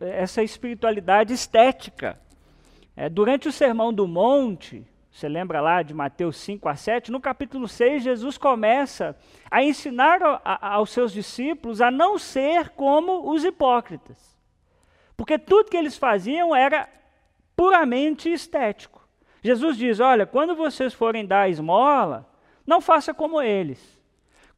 essa 0.00 0.42
espiritualidade 0.42 1.32
estética. 1.32 2.18
É, 3.00 3.08
durante 3.08 3.46
o 3.46 3.52
Sermão 3.52 3.94
do 3.94 4.08
Monte, 4.08 4.84
você 5.08 5.28
lembra 5.28 5.60
lá 5.60 5.84
de 5.84 5.94
Mateus 5.94 6.36
5 6.38 6.68
a 6.68 6.74
7? 6.74 7.12
No 7.12 7.20
capítulo 7.20 7.68
6, 7.68 8.02
Jesus 8.02 8.36
começa 8.36 9.16
a 9.48 9.62
ensinar 9.62 10.20
a, 10.20 10.40
a, 10.44 10.74
aos 10.74 10.90
seus 10.90 11.12
discípulos 11.12 11.80
a 11.80 11.92
não 11.92 12.18
ser 12.18 12.70
como 12.70 13.30
os 13.30 13.44
hipócritas. 13.44 14.36
Porque 15.16 15.38
tudo 15.38 15.70
que 15.70 15.76
eles 15.76 15.96
faziam 15.96 16.56
era 16.56 16.88
puramente 17.54 18.32
estético. 18.32 19.06
Jesus 19.44 19.76
diz: 19.76 20.00
Olha, 20.00 20.26
quando 20.26 20.56
vocês 20.56 20.92
forem 20.92 21.24
dar 21.24 21.48
esmola, 21.48 22.28
não 22.66 22.80
faça 22.80 23.14
como 23.14 23.40
eles. 23.40 23.97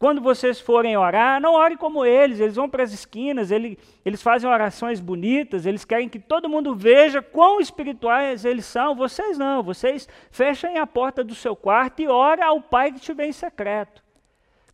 Quando 0.01 0.23
vocês 0.23 0.59
forem 0.59 0.97
orar, 0.97 1.39
não 1.43 1.53
ore 1.53 1.77
como 1.77 2.07
eles, 2.07 2.41
eles 2.41 2.57
vão 2.57 2.71
para 2.71 2.83
as 2.83 2.91
esquinas, 2.91 3.51
ele, 3.51 3.79
eles 4.03 4.23
fazem 4.23 4.49
orações 4.49 4.99
bonitas, 4.99 5.67
eles 5.67 5.85
querem 5.85 6.09
que 6.09 6.19
todo 6.19 6.49
mundo 6.49 6.75
veja 6.75 7.21
quão 7.21 7.61
espirituais 7.61 8.47
eles 8.47 8.65
são. 8.65 8.95
Vocês 8.97 9.37
não, 9.37 9.63
vocês 9.63 10.09
fechem 10.31 10.79
a 10.79 10.87
porta 10.87 11.23
do 11.23 11.35
seu 11.35 11.55
quarto 11.55 12.01
e 12.01 12.09
ora 12.09 12.47
ao 12.47 12.63
Pai 12.63 12.91
que 12.91 12.97
estiver 12.97 13.27
em 13.27 13.33
secreto. 13.33 14.03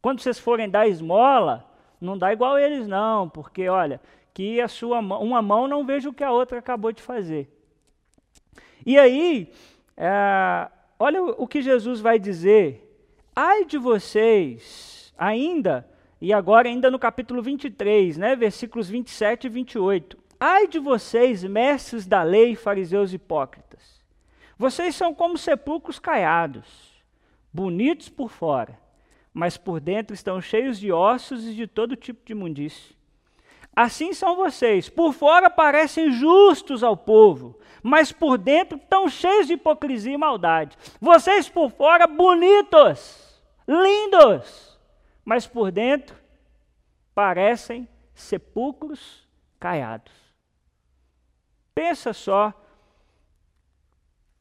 Quando 0.00 0.20
vocês 0.20 0.38
forem 0.38 0.70
dar 0.70 0.86
esmola, 0.86 1.68
não 2.00 2.16
dá 2.16 2.32
igual 2.32 2.56
eles 2.56 2.86
não, 2.86 3.28
porque 3.28 3.68
olha, 3.68 4.00
que 4.32 4.60
a 4.60 4.68
sua 4.68 5.00
uma 5.00 5.42
mão 5.42 5.66
não 5.66 5.84
veja 5.84 6.08
o 6.08 6.14
que 6.14 6.22
a 6.22 6.30
outra 6.30 6.60
acabou 6.60 6.92
de 6.92 7.02
fazer. 7.02 7.50
E 8.86 8.96
aí, 8.96 9.52
é, 9.96 10.68
olha 11.00 11.20
o 11.20 11.48
que 11.48 11.60
Jesus 11.60 12.00
vai 12.00 12.16
dizer: 12.16 12.96
ai 13.34 13.64
de 13.64 13.76
vocês 13.76 14.95
Ainda, 15.18 15.88
e 16.20 16.32
agora 16.32 16.68
ainda 16.68 16.90
no 16.90 16.98
capítulo 16.98 17.42
23, 17.42 18.16
né, 18.16 18.36
versículos 18.36 18.88
27 18.88 19.46
e 19.46 19.50
28. 19.50 20.18
Ai 20.38 20.66
de 20.66 20.78
vocês, 20.78 21.42
mestres 21.44 22.06
da 22.06 22.22
lei, 22.22 22.54
fariseus 22.54 23.12
hipócritas. 23.12 24.04
Vocês 24.58 24.94
são 24.94 25.14
como 25.14 25.36
sepulcros 25.36 25.98
caiados, 25.98 27.02
bonitos 27.52 28.08
por 28.08 28.30
fora, 28.30 28.78
mas 29.32 29.56
por 29.56 29.80
dentro 29.80 30.14
estão 30.14 30.40
cheios 30.40 30.78
de 30.78 30.90
ossos 30.90 31.46
e 31.46 31.54
de 31.54 31.66
todo 31.66 31.96
tipo 31.96 32.24
de 32.24 32.32
imundície. 32.32 32.96
Assim 33.74 34.14
são 34.14 34.34
vocês, 34.34 34.88
por 34.88 35.12
fora 35.12 35.50
parecem 35.50 36.10
justos 36.10 36.82
ao 36.82 36.96
povo, 36.96 37.58
mas 37.82 38.10
por 38.10 38.38
dentro 38.38 38.78
estão 38.78 39.06
cheios 39.06 39.46
de 39.46 39.52
hipocrisia 39.52 40.14
e 40.14 40.16
maldade. 40.16 40.78
Vocês 40.98 41.46
por 41.50 41.70
fora 41.70 42.06
bonitos, 42.06 43.42
lindos, 43.68 44.75
mas 45.26 45.44
por 45.44 45.72
dentro 45.72 46.16
parecem 47.12 47.88
sepulcros 48.14 49.26
caiados. 49.58 50.12
Pensa 51.74 52.12
só 52.12 52.54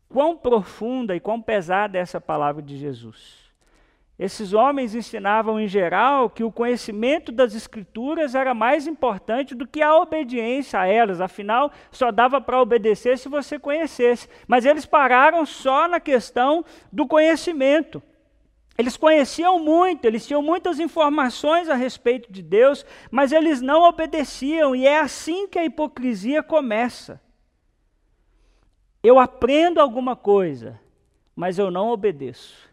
quão 0.08 0.38
profunda 0.38 1.16
e 1.16 1.20
quão 1.20 1.42
pesada 1.42 1.98
é 1.98 2.02
essa 2.02 2.22
palavra 2.22 2.62
de 2.62 2.78
Jesus. 2.78 3.46
Esses 4.18 4.54
homens 4.54 4.96
ensinavam 4.96 5.60
em 5.60 5.68
geral 5.68 6.30
que 6.30 6.44
o 6.44 6.52
conhecimento 6.52 7.34
das 7.34 7.54
Escrituras 7.54 8.34
era 8.34 8.54
mais 8.54 8.88
importante 8.88 9.54
do 9.54 9.68
que 9.68 9.82
a 9.82 9.94
obediência 9.98 10.80
a 10.80 10.88
elas, 10.88 11.20
afinal, 11.20 11.70
só 11.92 12.12
dava 12.12 12.40
para 12.40 12.62
obedecer 12.62 13.18
se 13.18 13.28
você 13.28 13.60
conhecesse. 13.60 14.30
Mas 14.48 14.66
eles 14.66 14.86
pararam 14.86 15.46
só 15.46 15.88
na 15.88 16.00
questão 16.00 16.64
do 16.94 17.06
conhecimento. 17.06 18.02
Eles 18.78 18.98
conheciam 18.98 19.58
muito, 19.58 20.06
eles 20.06 20.28
tinham 20.28 20.42
muitas 20.42 20.80
informações 20.80 21.70
a 21.70 21.76
respeito 21.76 22.32
de 22.32 22.42
Deus, 22.42 22.86
mas 23.10 23.32
eles 23.32 23.62
não 23.62 23.84
obedeciam, 23.84 24.76
e 24.76 24.86
é 24.86 25.00
assim 25.00 25.48
que 25.48 25.58
a 25.58 25.66
hipocrisia 25.66 26.44
começa. 26.44 27.22
Eu 29.02 29.18
aprendo 29.18 29.80
alguma 29.80 30.16
coisa, 30.16 30.80
mas 31.36 31.58
eu 31.58 31.72
não 31.72 31.90
obedeço. 31.90 32.70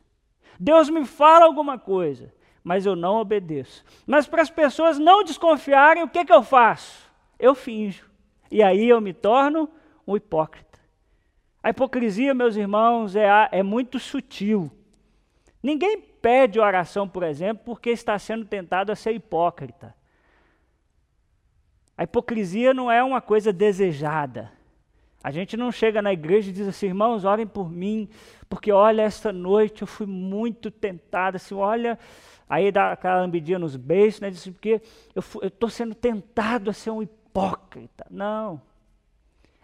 Deus 0.59 0.89
me 0.89 1.05
fala 1.05 1.45
alguma 1.45 1.79
coisa, 1.79 2.33
mas 2.65 2.85
eu 2.85 2.97
não 2.97 3.17
obedeço. 3.17 3.85
Mas 4.07 4.27
para 4.27 4.43
as 4.43 4.51
pessoas 4.51 4.99
não 4.99 5.23
desconfiarem, 5.23 6.03
o 6.03 6.09
que, 6.09 6.25
que 6.25 6.33
eu 6.33 6.43
faço? 6.43 7.11
Eu 7.39 7.55
finjo. 7.55 8.11
E 8.51 8.63
aí 8.63 8.89
eu 8.89 9.01
me 9.01 9.13
torno 9.13 9.69
um 10.07 10.17
hipócrita. 10.17 10.81
A 11.63 11.71
hipocrisia, 11.71 12.35
meus 12.35 12.57
irmãos, 12.57 13.15
é, 13.15 13.29
é 13.53 13.63
muito 13.63 13.99
sutil. 13.99 14.71
Ninguém 15.63 16.01
pede 16.01 16.59
oração, 16.59 17.09
por 17.09 17.23
exemplo, 17.23 17.65
porque 17.65 17.91
está 17.91 18.19
sendo 18.19 18.45
tentado 18.45 18.91
a 18.91 18.97
ser 18.97 19.13
hipócrita. 19.13 19.95
A 21.97 22.05
hipocrisia 22.05 22.75
não 22.75 22.91
é 22.91 23.03
uma 23.03 23.21
coisa 23.21 23.53
desejada. 23.53 24.51
A 25.23 25.31
gente 25.31 25.57
não 25.57 25.71
chega 25.71 26.03
na 26.03 26.13
igreja 26.13 26.51
e 26.51 26.53
diz 26.53 26.67
assim, 26.67 26.87
irmãos, 26.87 27.25
orem 27.25 27.47
por 27.47 27.71
mim, 27.71 28.09
porque 28.49 28.73
olha, 28.73 29.03
esta 29.03 29.33
noite 29.33 29.83
eu 29.83 29.87
fui 29.87 30.07
muito 30.07 30.69
tentado, 30.69 31.37
assim, 31.37 31.55
olha, 31.55 31.97
aí 32.49 32.73
dá 32.73 32.91
aquela 32.91 33.21
lambidinha 33.21 33.59
nos 33.59 33.77
beijos, 33.77 34.21
né, 34.21 34.31
diz 34.31 34.41
assim, 34.41 34.53
porque 34.53 34.83
eu 35.15 35.23
estou 35.47 35.69
sendo 35.69 35.95
tentado 35.95 36.71
a 36.71 36.73
ser 36.73 36.91
um 36.91 37.01
hipócrita. 37.01 38.05
Não. 38.11 38.61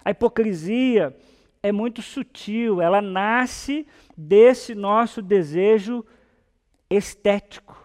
A 0.04 0.12
hipocrisia 0.12 1.16
é 1.62 1.72
muito 1.72 2.02
sutil, 2.02 2.80
ela 2.80 3.00
nasce 3.00 3.86
desse 4.16 4.74
nosso 4.74 5.20
desejo 5.20 6.04
estético. 6.88 7.76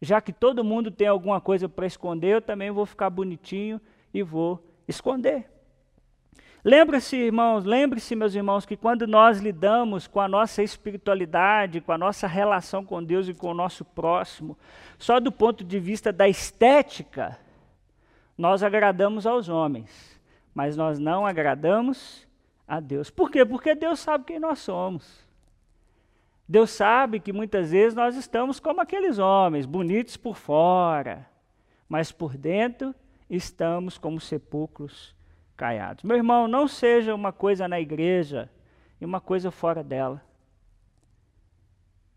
Já 0.00 0.20
que 0.20 0.32
todo 0.32 0.64
mundo 0.64 0.90
tem 0.90 1.06
alguma 1.06 1.40
coisa 1.40 1.68
para 1.68 1.86
esconder, 1.86 2.34
eu 2.34 2.42
também 2.42 2.70
vou 2.70 2.84
ficar 2.84 3.08
bonitinho 3.10 3.80
e 4.12 4.22
vou 4.22 4.62
esconder. 4.86 5.48
Lembre-se, 6.64 7.16
irmãos, 7.16 7.64
lembre-se, 7.64 8.14
meus 8.14 8.34
irmãos, 8.36 8.64
que 8.64 8.76
quando 8.76 9.06
nós 9.06 9.40
lidamos 9.40 10.06
com 10.06 10.20
a 10.20 10.28
nossa 10.28 10.62
espiritualidade, 10.62 11.80
com 11.80 11.90
a 11.90 11.98
nossa 11.98 12.28
relação 12.28 12.84
com 12.84 13.02
Deus 13.02 13.26
e 13.26 13.34
com 13.34 13.48
o 13.48 13.54
nosso 13.54 13.84
próximo, 13.84 14.56
só 14.96 15.18
do 15.18 15.32
ponto 15.32 15.64
de 15.64 15.80
vista 15.80 16.12
da 16.12 16.28
estética, 16.28 17.38
Nós 18.36 18.62
agradamos 18.62 19.26
aos 19.26 19.48
homens, 19.48 20.20
mas 20.54 20.76
nós 20.76 20.98
não 20.98 21.26
agradamos 21.26 22.26
a 22.72 22.80
Deus. 22.80 23.10
Por 23.10 23.30
quê? 23.30 23.44
Porque 23.44 23.74
Deus 23.74 24.00
sabe 24.00 24.24
quem 24.24 24.38
nós 24.38 24.60
somos. 24.60 25.28
Deus 26.48 26.70
sabe 26.70 27.20
que 27.20 27.30
muitas 27.30 27.70
vezes 27.70 27.94
nós 27.94 28.16
estamos 28.16 28.58
como 28.58 28.80
aqueles 28.80 29.18
homens, 29.18 29.66
bonitos 29.66 30.16
por 30.16 30.36
fora, 30.36 31.28
mas 31.86 32.10
por 32.10 32.34
dentro 32.34 32.94
estamos 33.28 33.98
como 33.98 34.18
sepulcros 34.18 35.14
caiados. 35.54 36.02
Meu 36.02 36.16
irmão, 36.16 36.48
não 36.48 36.66
seja 36.66 37.14
uma 37.14 37.30
coisa 37.30 37.68
na 37.68 37.78
igreja 37.78 38.50
e 38.98 39.04
uma 39.04 39.20
coisa 39.20 39.50
fora 39.50 39.84
dela. 39.84 40.22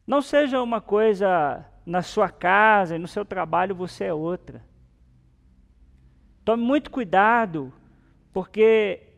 Não 0.07 0.21
seja 0.21 0.61
uma 0.61 0.79
coisa 0.79 1.65
na 1.85 2.01
sua 2.01 2.29
casa 2.29 2.95
e 2.95 2.99
no 2.99 3.09
seu 3.09 3.25
trabalho 3.25 3.75
você 3.75 4.05
é 4.05 4.13
outra. 4.13 4.63
Tome 6.45 6.63
muito 6.63 6.89
cuidado, 6.89 7.73
porque 8.31 9.14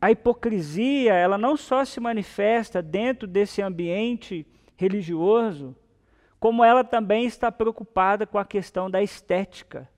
a 0.00 0.10
hipocrisia, 0.10 1.12
ela 1.12 1.36
não 1.36 1.56
só 1.56 1.84
se 1.84 1.98
manifesta 1.98 2.80
dentro 2.80 3.26
desse 3.26 3.60
ambiente 3.60 4.46
religioso, 4.76 5.74
como 6.38 6.62
ela 6.64 6.84
também 6.84 7.26
está 7.26 7.50
preocupada 7.50 8.26
com 8.26 8.38
a 8.38 8.44
questão 8.44 8.88
da 8.88 9.02
estética, 9.02 9.88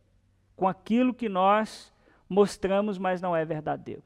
com 0.57 0.67
aquilo 0.67 1.13
que 1.13 1.29
nós 1.29 1.93
mostramos, 2.29 2.97
mas 2.97 3.21
não 3.21 3.37
é 3.37 3.45
verdadeiro. 3.45 4.03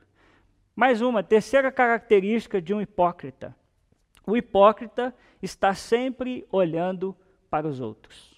Mais 0.75 1.01
uma, 1.01 1.23
terceira 1.23 1.71
característica 1.71 2.61
de 2.61 2.75
um 2.75 2.81
hipócrita. 2.81 3.55
O 4.27 4.37
hipócrita 4.37 5.15
está 5.41 5.75
sempre 5.75 6.45
olhando 6.51 7.17
para 7.49 7.69
os 7.69 7.81
outros. 7.81 8.35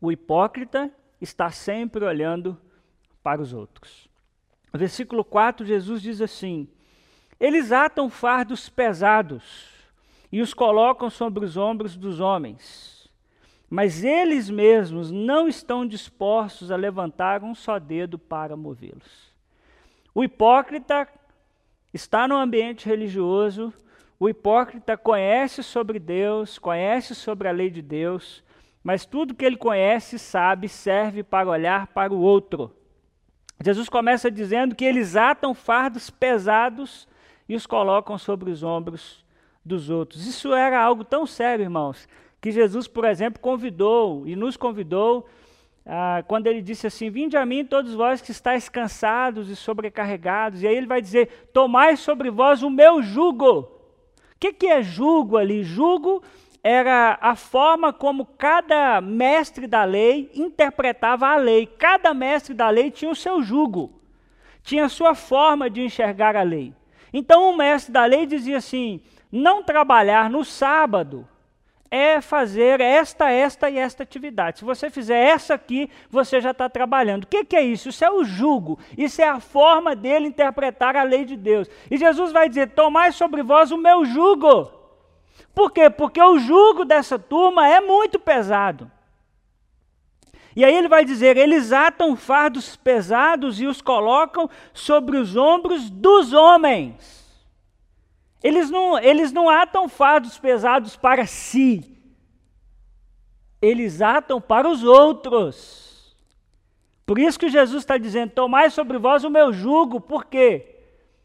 O 0.00 0.12
hipócrita 0.12 0.92
está 1.20 1.50
sempre 1.50 2.04
olhando 2.04 2.60
para 3.26 3.42
os 3.42 3.52
outros. 3.52 4.08
No 4.72 4.78
versículo 4.78 5.24
4, 5.24 5.66
Jesus 5.66 6.00
diz 6.00 6.20
assim: 6.20 6.68
Eles 7.40 7.72
atam 7.72 8.08
fardos 8.08 8.68
pesados 8.68 9.66
e 10.30 10.40
os 10.40 10.54
colocam 10.54 11.10
sobre 11.10 11.44
os 11.44 11.56
ombros 11.56 11.96
dos 11.96 12.20
homens, 12.20 13.10
mas 13.68 14.04
eles 14.04 14.48
mesmos 14.48 15.10
não 15.10 15.48
estão 15.48 15.84
dispostos 15.84 16.70
a 16.70 16.76
levantar 16.76 17.42
um 17.42 17.52
só 17.52 17.80
dedo 17.80 18.16
para 18.16 18.56
movê-los. 18.56 19.34
O 20.14 20.22
hipócrita 20.22 21.08
está 21.92 22.28
no 22.28 22.36
ambiente 22.36 22.86
religioso, 22.86 23.74
o 24.20 24.28
hipócrita 24.28 24.96
conhece 24.96 25.64
sobre 25.64 25.98
Deus, 25.98 26.60
conhece 26.60 27.12
sobre 27.12 27.48
a 27.48 27.52
lei 27.52 27.70
de 27.70 27.82
Deus, 27.82 28.44
mas 28.84 29.04
tudo 29.04 29.34
que 29.34 29.44
ele 29.44 29.56
conhece 29.56 30.16
sabe 30.16 30.68
serve 30.68 31.24
para 31.24 31.50
olhar 31.50 31.88
para 31.88 32.12
o 32.12 32.20
outro. 32.20 32.72
Jesus 33.62 33.88
começa 33.88 34.30
dizendo 34.30 34.74
que 34.74 34.84
eles 34.84 35.16
atam 35.16 35.54
fardos 35.54 36.10
pesados 36.10 37.08
e 37.48 37.54
os 37.54 37.66
colocam 37.66 38.18
sobre 38.18 38.50
os 38.50 38.62
ombros 38.62 39.24
dos 39.64 39.90
outros. 39.90 40.26
Isso 40.26 40.52
era 40.52 40.80
algo 40.82 41.04
tão 41.04 41.26
sério, 41.26 41.62
irmãos, 41.62 42.08
que 42.40 42.50
Jesus, 42.50 42.86
por 42.86 43.04
exemplo, 43.04 43.40
convidou 43.40 44.26
e 44.26 44.36
nos 44.36 44.56
convidou 44.56 45.26
ah, 45.86 46.24
quando 46.26 46.48
ele 46.48 46.60
disse 46.60 46.86
assim: 46.86 47.08
Vinde 47.08 47.36
a 47.36 47.46
mim, 47.46 47.64
todos 47.64 47.94
vós 47.94 48.20
que 48.20 48.32
estáis 48.32 48.68
cansados 48.68 49.48
e 49.48 49.54
sobrecarregados. 49.54 50.62
E 50.62 50.66
aí 50.66 50.76
ele 50.76 50.86
vai 50.86 51.00
dizer: 51.00 51.48
Tomai 51.52 51.96
sobre 51.96 52.28
vós 52.28 52.62
o 52.62 52.68
meu 52.68 53.02
jugo. 53.02 53.60
O 53.60 54.38
que, 54.38 54.52
que 54.52 54.66
é 54.66 54.82
jugo 54.82 55.36
ali? 55.36 55.62
Jugo 55.62 56.22
era 56.68 57.16
a 57.20 57.36
forma 57.36 57.92
como 57.92 58.26
cada 58.26 59.00
mestre 59.00 59.68
da 59.68 59.84
lei 59.84 60.28
interpretava 60.34 61.28
a 61.28 61.36
lei. 61.36 61.64
Cada 61.64 62.12
mestre 62.12 62.52
da 62.52 62.68
lei 62.68 62.90
tinha 62.90 63.08
o 63.08 63.14
seu 63.14 63.40
jugo, 63.40 63.92
tinha 64.64 64.86
a 64.86 64.88
sua 64.88 65.14
forma 65.14 65.70
de 65.70 65.80
enxergar 65.80 66.34
a 66.34 66.42
lei. 66.42 66.74
Então 67.12 67.48
o 67.48 67.56
mestre 67.56 67.92
da 67.92 68.04
lei 68.04 68.26
dizia 68.26 68.56
assim: 68.56 69.00
não 69.30 69.62
trabalhar 69.62 70.28
no 70.28 70.44
sábado 70.44 71.28
é 71.88 72.20
fazer 72.20 72.80
esta, 72.80 73.30
esta 73.30 73.70
e 73.70 73.78
esta 73.78 74.02
atividade. 74.02 74.58
Se 74.58 74.64
você 74.64 74.90
fizer 74.90 75.20
essa 75.20 75.54
aqui, 75.54 75.88
você 76.10 76.40
já 76.40 76.50
está 76.50 76.68
trabalhando. 76.68 77.22
O 77.22 77.26
que, 77.28 77.44
que, 77.44 77.54
é 77.54 77.62
isso? 77.62 77.90
Isso 77.90 78.04
é 78.04 78.10
o 78.10 78.24
jugo. 78.24 78.76
Isso 78.98 79.22
é 79.22 79.28
a 79.28 79.38
forma 79.38 79.94
dele 79.94 80.26
interpretar 80.26 80.96
a 80.96 81.04
lei 81.04 81.24
de 81.24 81.36
Deus. 81.36 81.70
E 81.88 81.96
Jesus 81.96 82.32
vai 82.32 82.48
dizer: 82.48 82.70
Tomai 82.70 83.12
sobre 83.12 83.44
vós 83.44 83.70
o 83.70 83.78
meu 83.78 84.04
jugo. 84.04 84.75
Por 85.56 85.70
quê? 85.70 85.88
Porque 85.88 86.20
o 86.20 86.38
jugo 86.38 86.84
dessa 86.84 87.18
turma 87.18 87.66
é 87.66 87.80
muito 87.80 88.18
pesado. 88.20 88.92
E 90.54 90.62
aí 90.62 90.74
ele 90.74 90.86
vai 90.86 91.02
dizer: 91.02 91.38
eles 91.38 91.72
atam 91.72 92.14
fardos 92.14 92.76
pesados 92.76 93.58
e 93.58 93.66
os 93.66 93.80
colocam 93.80 94.50
sobre 94.74 95.16
os 95.16 95.34
ombros 95.34 95.88
dos 95.88 96.34
homens. 96.34 97.24
Eles 98.42 98.68
não, 98.68 98.98
eles 98.98 99.32
não 99.32 99.48
atam 99.48 99.88
fardos 99.88 100.38
pesados 100.38 100.94
para 100.94 101.24
si, 101.24 101.98
eles 103.62 104.02
atam 104.02 104.42
para 104.42 104.68
os 104.68 104.84
outros. 104.84 106.14
Por 107.06 107.18
isso 107.18 107.38
que 107.38 107.48
Jesus 107.48 107.82
está 107.82 107.96
dizendo: 107.96 108.32
Tomai 108.32 108.68
sobre 108.68 108.98
vós 108.98 109.24
o 109.24 109.30
meu 109.30 109.54
jugo, 109.54 110.02
por 110.02 110.26
quê? 110.26 110.80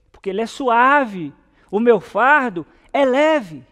Porque 0.09 0.29
ele 0.29 0.39
é 0.39 0.45
suave, 0.45 1.33
o 1.69 1.81
meu 1.81 1.99
fardo 1.99 2.65
é 2.93 3.03
leve. 3.03 3.69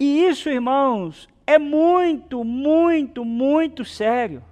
E 0.00 0.24
isso, 0.24 0.48
irmãos, 0.48 1.28
é 1.46 1.58
muito, 1.58 2.42
muito, 2.42 3.22
muito 3.22 3.84
sério. 3.84 4.42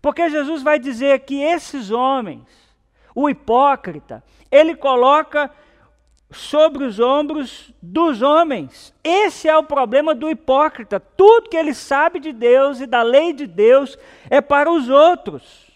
Porque 0.00 0.30
Jesus 0.30 0.62
vai 0.62 0.78
dizer 0.78 1.18
que 1.20 1.40
esses 1.40 1.90
homens, 1.90 2.46
o 3.12 3.28
hipócrita, 3.28 4.22
ele 4.48 4.76
coloca 4.76 5.50
sobre 6.30 6.84
os 6.84 7.00
ombros 7.00 7.74
dos 7.82 8.22
homens. 8.22 8.94
Esse 9.02 9.48
é 9.48 9.56
o 9.56 9.64
problema 9.64 10.14
do 10.14 10.30
hipócrita. 10.30 11.00
Tudo 11.00 11.48
que 11.48 11.56
ele 11.56 11.74
sabe 11.74 12.20
de 12.20 12.32
Deus 12.32 12.80
e 12.80 12.86
da 12.86 13.02
lei 13.02 13.32
de 13.32 13.46
Deus 13.46 13.98
é 14.30 14.40
para 14.40 14.70
os 14.70 14.88
outros. 14.88 15.66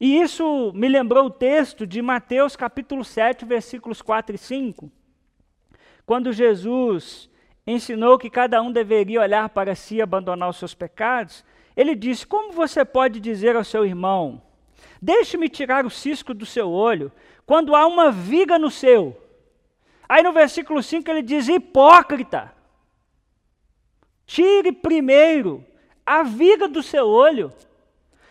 E 0.00 0.20
isso 0.20 0.72
me 0.74 0.88
lembrou 0.88 1.26
o 1.26 1.30
texto 1.30 1.86
de 1.86 2.02
Mateus 2.02 2.56
capítulo 2.56 3.04
7, 3.04 3.44
versículos 3.44 4.02
4 4.02 4.34
e 4.34 4.38
5 4.38 4.90
quando 6.04 6.32
Jesus 6.32 7.30
ensinou 7.66 8.18
que 8.18 8.28
cada 8.28 8.60
um 8.60 8.72
deveria 8.72 9.20
olhar 9.20 9.48
para 9.48 9.74
si 9.74 9.96
e 9.96 10.02
abandonar 10.02 10.48
os 10.48 10.56
seus 10.56 10.74
pecados, 10.74 11.44
ele 11.76 11.94
disse: 11.94 12.26
Como 12.26 12.52
você 12.52 12.84
pode 12.84 13.20
dizer 13.20 13.56
ao 13.56 13.64
seu 13.64 13.84
irmão, 13.84 14.42
deixe-me 15.00 15.48
tirar 15.48 15.86
o 15.86 15.90
cisco 15.90 16.34
do 16.34 16.44
seu 16.44 16.70
olho, 16.70 17.12
quando 17.46 17.74
há 17.74 17.86
uma 17.86 18.10
viga 18.10 18.58
no 18.58 18.70
seu? 18.70 19.16
Aí 20.08 20.22
no 20.22 20.32
versículo 20.32 20.82
5 20.82 21.10
ele 21.10 21.22
diz: 21.22 21.48
Hipócrita, 21.48 22.52
tire 24.26 24.72
primeiro 24.72 25.64
a 26.04 26.22
viga 26.22 26.68
do 26.68 26.82
seu 26.82 27.06
olho, 27.06 27.52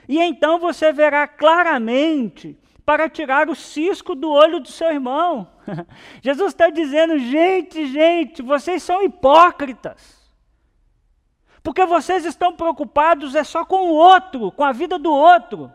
e 0.07 0.19
então 0.19 0.60
você 0.60 0.91
verá 0.91 1.27
claramente 1.27 2.57
para 2.86 3.10
tirar 3.10 3.49
o 3.49 3.55
cisco 3.55 4.13
do 4.13 4.29
olho 4.29 4.60
do 4.60 4.67
seu 4.67 4.91
irmão. 4.91 5.47
Jesus 6.21 6.50
está 6.50 6.69
dizendo, 6.69 7.17
gente, 7.17 7.88
gente, 7.88 8.41
vocês 8.41 8.84
são 8.84 9.02
hipócritas. 9.04 10.19
Porque 11.63 11.86
vocês 11.86 12.26
estão 12.26 12.54
preocupados 12.54 13.36
é 13.36 13.43
só 13.43 13.63
com 13.63 13.89
o 13.89 13.93
outro, 13.93 14.52
com 14.52 14.63
a 14.63 14.71
vida 14.71 14.97
do 14.97 15.12
outro. 15.12 15.71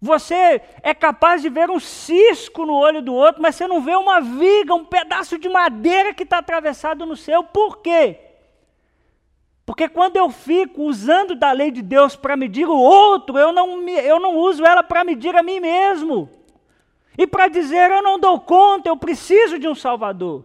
Você 0.00 0.60
é 0.82 0.92
capaz 0.92 1.40
de 1.40 1.48
ver 1.48 1.70
um 1.70 1.80
cisco 1.80 2.66
no 2.66 2.74
olho 2.74 3.00
do 3.00 3.14
outro, 3.14 3.40
mas 3.40 3.54
você 3.54 3.66
não 3.66 3.80
vê 3.80 3.94
uma 3.96 4.20
viga, 4.20 4.74
um 4.74 4.84
pedaço 4.84 5.38
de 5.38 5.48
madeira 5.48 6.12
que 6.12 6.22
está 6.22 6.38
atravessado 6.38 7.06
no 7.06 7.16
seu. 7.16 7.42
Por 7.42 7.78
quê? 7.78 8.20
Porque 9.64 9.88
quando 9.88 10.16
eu 10.16 10.30
fico 10.30 10.82
usando 10.82 11.34
da 11.34 11.50
lei 11.50 11.70
de 11.70 11.82
Deus 11.82 12.14
para 12.14 12.36
medir 12.36 12.68
o 12.68 12.76
outro, 12.76 13.38
eu 13.38 13.52
não, 13.52 13.80
eu 13.88 14.20
não 14.20 14.36
uso 14.36 14.64
ela 14.64 14.82
para 14.82 15.02
medir 15.02 15.34
a 15.34 15.42
mim 15.42 15.58
mesmo. 15.58 16.30
E 17.18 17.26
para 17.26 17.48
dizer 17.48 17.90
eu 17.90 18.02
não 18.02 18.18
dou 18.18 18.40
conta, 18.40 18.88
eu 18.88 18.96
preciso 18.96 19.58
de 19.58 19.68
um 19.68 19.74
Salvador. 19.74 20.44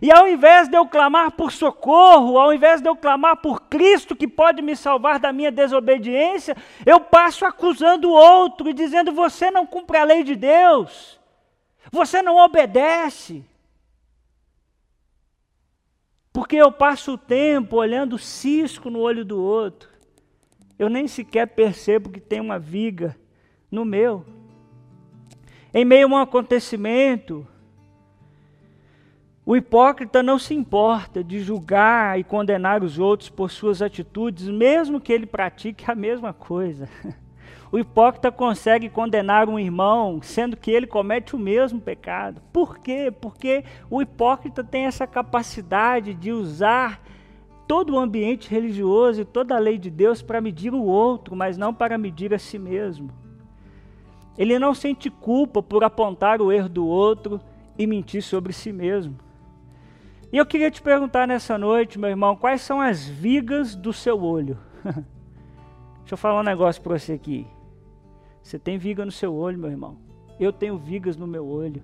E 0.00 0.12
ao 0.12 0.28
invés 0.28 0.68
de 0.68 0.76
eu 0.76 0.86
clamar 0.86 1.32
por 1.32 1.50
socorro, 1.50 2.38
ao 2.38 2.52
invés 2.52 2.82
de 2.82 2.88
eu 2.88 2.94
clamar 2.94 3.36
por 3.38 3.62
Cristo 3.62 4.14
que 4.14 4.28
pode 4.28 4.60
me 4.60 4.76
salvar 4.76 5.18
da 5.18 5.32
minha 5.32 5.50
desobediência, 5.50 6.56
eu 6.84 7.00
passo 7.00 7.46
acusando 7.46 8.10
o 8.10 8.14
outro 8.14 8.68
e 8.68 8.74
dizendo: 8.74 9.12
você 9.12 9.50
não 9.50 9.66
cumpre 9.66 9.96
a 9.96 10.04
lei 10.04 10.22
de 10.22 10.36
Deus, 10.36 11.18
você 11.90 12.20
não 12.20 12.36
obedece. 12.36 13.44
Porque 16.30 16.56
eu 16.56 16.70
passo 16.70 17.14
o 17.14 17.18
tempo 17.18 17.76
olhando 17.76 18.18
cisco 18.18 18.90
no 18.90 18.98
olho 18.98 19.24
do 19.24 19.42
outro. 19.42 19.88
Eu 20.78 20.90
nem 20.90 21.08
sequer 21.08 21.46
percebo 21.46 22.10
que 22.10 22.20
tem 22.20 22.40
uma 22.40 22.58
viga 22.58 23.16
no 23.70 23.86
meu. 23.86 24.26
Em 25.78 25.84
meio 25.84 26.06
a 26.06 26.10
um 26.10 26.16
acontecimento, 26.16 27.46
O 29.44 29.54
hipócrita 29.54 30.22
não 30.22 30.38
se 30.38 30.54
importa 30.54 31.22
de 31.22 31.38
julgar 31.40 32.18
e 32.18 32.24
condenar 32.24 32.82
os 32.82 32.98
outros 32.98 33.28
por 33.28 33.50
suas 33.50 33.82
atitudes, 33.82 34.48
mesmo 34.48 34.98
que 34.98 35.12
ele 35.12 35.26
pratique 35.26 35.84
a 35.90 35.94
mesma 35.94 36.32
coisa. 36.32 36.88
O 37.70 37.78
hipócrita 37.78 38.32
consegue 38.32 38.88
condenar 38.88 39.48
um 39.48 39.58
irmão, 39.58 40.22
sendo 40.22 40.56
que 40.56 40.70
ele 40.70 40.86
comete 40.86 41.36
o 41.36 41.38
mesmo 41.38 41.80
pecado. 41.80 42.40
Por 42.52 42.78
quê? 42.78 43.12
Porque 43.20 43.64
o 43.90 44.00
hipócrita 44.00 44.64
tem 44.64 44.84
essa 44.84 45.06
capacidade 45.06 46.14
de 46.14 46.32
usar 46.32 47.02
todo 47.66 47.92
o 47.92 47.98
ambiente 47.98 48.48
religioso 48.48 49.20
e 49.20 49.24
toda 49.24 49.56
a 49.56 49.58
lei 49.58 49.76
de 49.76 49.90
Deus 49.90 50.22
para 50.22 50.40
medir 50.40 50.72
o 50.72 50.84
outro, 50.84 51.36
mas 51.36 51.58
não 51.58 51.74
para 51.74 51.98
medir 51.98 52.32
a 52.32 52.38
si 52.38 52.58
mesmo. 52.58 53.25
Ele 54.38 54.58
não 54.58 54.74
sente 54.74 55.10
culpa 55.10 55.62
por 55.62 55.82
apontar 55.82 56.42
o 56.42 56.52
erro 56.52 56.68
do 56.68 56.86
outro 56.86 57.40
e 57.78 57.86
mentir 57.86 58.22
sobre 58.22 58.52
si 58.52 58.72
mesmo. 58.72 59.18
E 60.32 60.36
eu 60.36 60.44
queria 60.44 60.70
te 60.70 60.82
perguntar 60.82 61.26
nessa 61.26 61.56
noite, 61.56 61.98
meu 61.98 62.10
irmão, 62.10 62.36
quais 62.36 62.60
são 62.60 62.80
as 62.80 63.06
vigas 63.06 63.74
do 63.74 63.92
seu 63.92 64.20
olho? 64.22 64.58
Deixa 66.00 66.14
eu 66.14 66.18
falar 66.18 66.40
um 66.40 66.44
negócio 66.44 66.82
para 66.82 66.98
você 66.98 67.12
aqui. 67.14 67.46
Você 68.42 68.58
tem 68.58 68.78
viga 68.78 69.04
no 69.04 69.10
seu 69.10 69.34
olho, 69.34 69.58
meu 69.58 69.70
irmão. 69.70 69.98
Eu 70.38 70.52
tenho 70.52 70.76
vigas 70.76 71.16
no 71.16 71.26
meu 71.26 71.46
olho. 71.46 71.82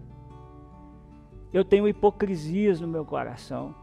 Eu 1.53 1.65
tenho 1.65 1.89
hipocrisias 1.89 2.81
no 2.81 2.89
meu 2.89 3.05
coração. 3.05 3.75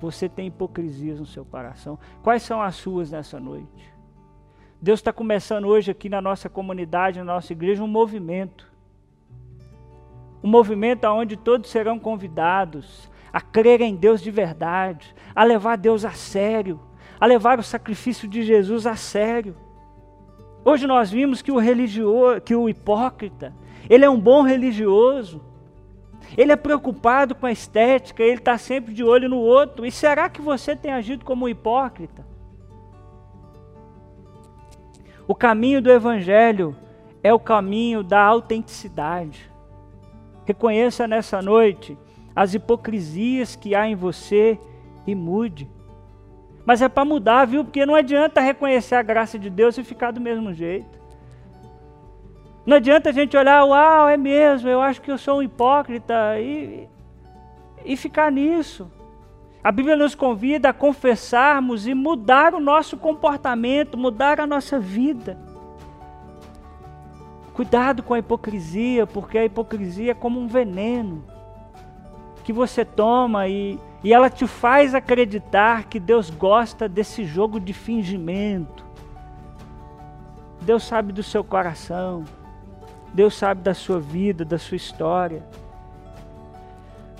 Você 0.00 0.28
tem 0.28 0.48
hipocrisias 0.48 1.18
no 1.18 1.26
seu 1.26 1.44
coração. 1.44 1.98
Quais 2.22 2.42
são 2.42 2.60
as 2.60 2.76
suas 2.76 3.10
nessa 3.10 3.38
noite? 3.38 3.93
Deus 4.84 5.00
está 5.00 5.14
começando 5.14 5.64
hoje 5.64 5.90
aqui 5.90 6.10
na 6.10 6.20
nossa 6.20 6.46
comunidade, 6.46 7.18
na 7.18 7.24
nossa 7.24 7.54
igreja, 7.54 7.82
um 7.82 7.88
movimento. 7.88 8.70
Um 10.42 10.50
movimento 10.50 11.06
onde 11.06 11.38
todos 11.38 11.70
serão 11.70 11.98
convidados 11.98 13.10
a 13.32 13.40
crer 13.40 13.80
em 13.80 13.96
Deus 13.96 14.20
de 14.20 14.30
verdade, 14.30 15.14
a 15.34 15.42
levar 15.42 15.78
Deus 15.78 16.04
a 16.04 16.10
sério, 16.10 16.78
a 17.18 17.24
levar 17.24 17.58
o 17.58 17.62
sacrifício 17.62 18.28
de 18.28 18.42
Jesus 18.42 18.86
a 18.86 18.94
sério. 18.94 19.56
Hoje 20.62 20.86
nós 20.86 21.10
vimos 21.10 21.40
que 21.40 21.50
o 21.50 21.58
religioso, 21.58 22.42
que 22.42 22.54
o 22.54 22.68
hipócrita, 22.68 23.54
ele 23.88 24.04
é 24.04 24.10
um 24.10 24.20
bom 24.20 24.42
religioso. 24.42 25.40
Ele 26.36 26.52
é 26.52 26.56
preocupado 26.56 27.34
com 27.34 27.46
a 27.46 27.52
estética, 27.52 28.22
ele 28.22 28.36
está 28.36 28.58
sempre 28.58 28.92
de 28.92 29.02
olho 29.02 29.30
no 29.30 29.38
outro. 29.38 29.86
E 29.86 29.90
será 29.90 30.28
que 30.28 30.42
você 30.42 30.76
tem 30.76 30.92
agido 30.92 31.24
como 31.24 31.46
um 31.46 31.48
hipócrita? 31.48 32.33
O 35.26 35.34
caminho 35.34 35.80
do 35.80 35.90
Evangelho 35.90 36.76
é 37.22 37.32
o 37.32 37.38
caminho 37.38 38.02
da 38.02 38.20
autenticidade. 38.20 39.50
Reconheça 40.44 41.08
nessa 41.08 41.40
noite 41.40 41.96
as 42.36 42.52
hipocrisias 42.52 43.56
que 43.56 43.74
há 43.74 43.88
em 43.88 43.94
você 43.94 44.58
e 45.06 45.14
mude. 45.14 45.70
Mas 46.66 46.82
é 46.82 46.88
para 46.88 47.04
mudar, 47.04 47.46
viu? 47.46 47.64
Porque 47.64 47.86
não 47.86 47.94
adianta 47.94 48.40
reconhecer 48.40 48.94
a 48.94 49.02
graça 49.02 49.38
de 49.38 49.48
Deus 49.48 49.78
e 49.78 49.84
ficar 49.84 50.10
do 50.10 50.20
mesmo 50.20 50.52
jeito. 50.52 50.98
Não 52.66 52.76
adianta 52.76 53.10
a 53.10 53.12
gente 53.12 53.36
olhar, 53.36 53.64
uau, 53.64 54.08
é 54.08 54.16
mesmo, 54.16 54.68
eu 54.68 54.80
acho 54.80 55.00
que 55.00 55.10
eu 55.10 55.18
sou 55.18 55.38
um 55.38 55.42
hipócrita 55.42 56.38
e, 56.40 56.88
e 57.84 57.96
ficar 57.96 58.32
nisso. 58.32 58.90
A 59.64 59.72
Bíblia 59.72 59.96
nos 59.96 60.14
convida 60.14 60.68
a 60.68 60.72
confessarmos 60.74 61.86
e 61.86 61.94
mudar 61.94 62.52
o 62.52 62.60
nosso 62.60 62.98
comportamento, 62.98 63.96
mudar 63.96 64.38
a 64.38 64.46
nossa 64.46 64.78
vida. 64.78 65.38
Cuidado 67.54 68.02
com 68.02 68.12
a 68.12 68.18
hipocrisia, 68.18 69.06
porque 69.06 69.38
a 69.38 69.44
hipocrisia 69.46 70.10
é 70.10 70.14
como 70.14 70.38
um 70.38 70.46
veneno 70.46 71.24
que 72.44 72.52
você 72.52 72.84
toma 72.84 73.48
e, 73.48 73.80
e 74.02 74.12
ela 74.12 74.28
te 74.28 74.46
faz 74.46 74.94
acreditar 74.94 75.84
que 75.84 75.98
Deus 75.98 76.28
gosta 76.28 76.86
desse 76.86 77.24
jogo 77.24 77.58
de 77.58 77.72
fingimento. 77.72 78.84
Deus 80.60 80.84
sabe 80.84 81.10
do 81.10 81.22
seu 81.22 81.42
coração. 81.42 82.24
Deus 83.14 83.34
sabe 83.34 83.62
da 83.62 83.72
sua 83.72 83.98
vida, 83.98 84.44
da 84.44 84.58
sua 84.58 84.76
história. 84.76 85.42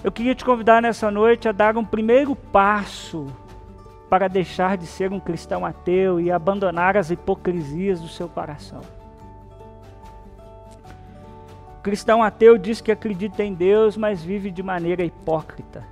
Eu 0.04 0.12
queria 0.12 0.34
te 0.34 0.44
convidar 0.44 0.80
nessa 0.80 1.10
noite 1.10 1.48
a 1.48 1.52
dar 1.52 1.76
um 1.76 1.84
primeiro 1.84 2.36
passo 2.36 3.26
para 4.08 4.28
deixar 4.28 4.76
de 4.76 4.86
ser 4.86 5.12
um 5.12 5.18
cristão 5.18 5.66
ateu 5.66 6.20
e 6.20 6.30
abandonar 6.30 6.96
as 6.96 7.10
hipocrisias 7.10 8.00
do 8.00 8.06
seu 8.08 8.28
coração 8.28 8.82
cristão 11.84 12.22
ateu 12.22 12.56
diz 12.56 12.80
que 12.80 12.90
acredita 12.90 13.44
em 13.44 13.52
Deus, 13.52 13.94
mas 13.94 14.24
vive 14.24 14.50
de 14.50 14.62
maneira 14.62 15.04
hipócrita. 15.04 15.84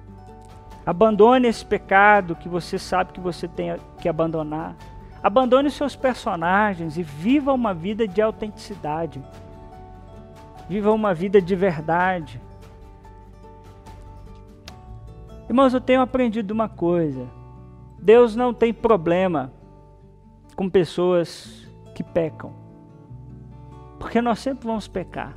Abandone 0.86 1.46
esse 1.46 1.64
pecado 1.64 2.34
que 2.34 2.48
você 2.48 2.78
sabe 2.78 3.12
que 3.12 3.20
você 3.20 3.46
tem 3.46 3.76
que 4.00 4.08
abandonar. 4.08 4.74
Abandone 5.22 5.70
seus 5.70 5.94
personagens 5.94 6.96
e 6.96 7.02
viva 7.02 7.52
uma 7.52 7.74
vida 7.74 8.08
de 8.08 8.22
autenticidade. 8.22 9.22
Viva 10.66 10.90
uma 10.90 11.12
vida 11.12 11.42
de 11.42 11.54
verdade. 11.54 12.40
Irmãos, 15.48 15.74
eu 15.74 15.80
tenho 15.80 16.00
aprendido 16.00 16.50
uma 16.50 16.68
coisa. 16.68 17.28
Deus 17.98 18.34
não 18.34 18.54
tem 18.54 18.72
problema 18.72 19.52
com 20.56 20.68
pessoas 20.68 21.68
que 21.94 22.02
pecam. 22.02 22.52
Porque 23.98 24.20
nós 24.20 24.38
sempre 24.38 24.66
vamos 24.66 24.88
pecar. 24.88 25.36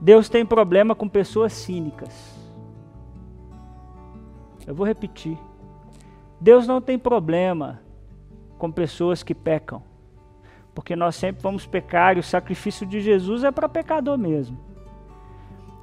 Deus 0.00 0.28
tem 0.28 0.46
problema 0.46 0.94
com 0.94 1.08
pessoas 1.08 1.52
cínicas. 1.52 2.38
Eu 4.66 4.74
vou 4.74 4.86
repetir. 4.86 5.38
Deus 6.40 6.66
não 6.66 6.80
tem 6.80 6.98
problema 6.98 7.80
com 8.58 8.70
pessoas 8.70 9.22
que 9.22 9.34
pecam. 9.34 9.82
Porque 10.74 10.96
nós 10.96 11.16
sempre 11.16 11.42
vamos 11.42 11.66
pecar 11.66 12.16
e 12.16 12.20
o 12.20 12.22
sacrifício 12.22 12.86
de 12.86 13.00
Jesus 13.00 13.44
é 13.44 13.50
para 13.50 13.68
pecador 13.68 14.16
mesmo. 14.16 14.58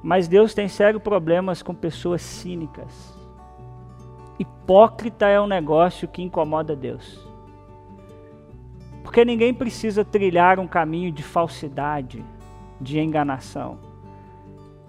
Mas 0.02 0.28
Deus 0.28 0.54
tem 0.54 0.68
sérios 0.68 1.02
problemas 1.02 1.62
com 1.62 1.74
pessoas 1.74 2.22
cínicas. 2.22 3.16
Hipócrita 4.38 5.26
é 5.26 5.40
um 5.40 5.46
negócio 5.46 6.06
que 6.06 6.22
incomoda 6.22 6.76
Deus. 6.76 7.26
Porque 9.02 9.24
ninguém 9.24 9.52
precisa 9.52 10.04
trilhar 10.04 10.60
um 10.60 10.66
caminho 10.66 11.10
de 11.10 11.22
falsidade, 11.22 12.24
de 12.80 13.00
enganação. 13.00 13.78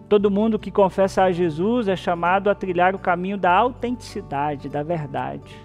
Todo 0.07 0.29
mundo 0.29 0.59
que 0.59 0.71
confessa 0.71 1.23
a 1.23 1.31
Jesus 1.31 1.87
é 1.87 1.95
chamado 1.95 2.49
a 2.49 2.55
trilhar 2.55 2.93
o 2.95 2.99
caminho 2.99 3.37
da 3.37 3.51
autenticidade, 3.51 4.67
da 4.67 4.83
verdade. 4.83 5.55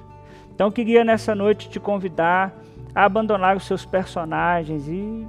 Então, 0.55 0.71
queria 0.71 1.05
nessa 1.05 1.35
noite 1.35 1.69
te 1.69 1.81
convidar 1.81 2.55
a 2.95 3.05
abandonar 3.05 3.57
os 3.57 3.65
seus 3.65 3.85
personagens 3.85 4.87
e 4.87 5.27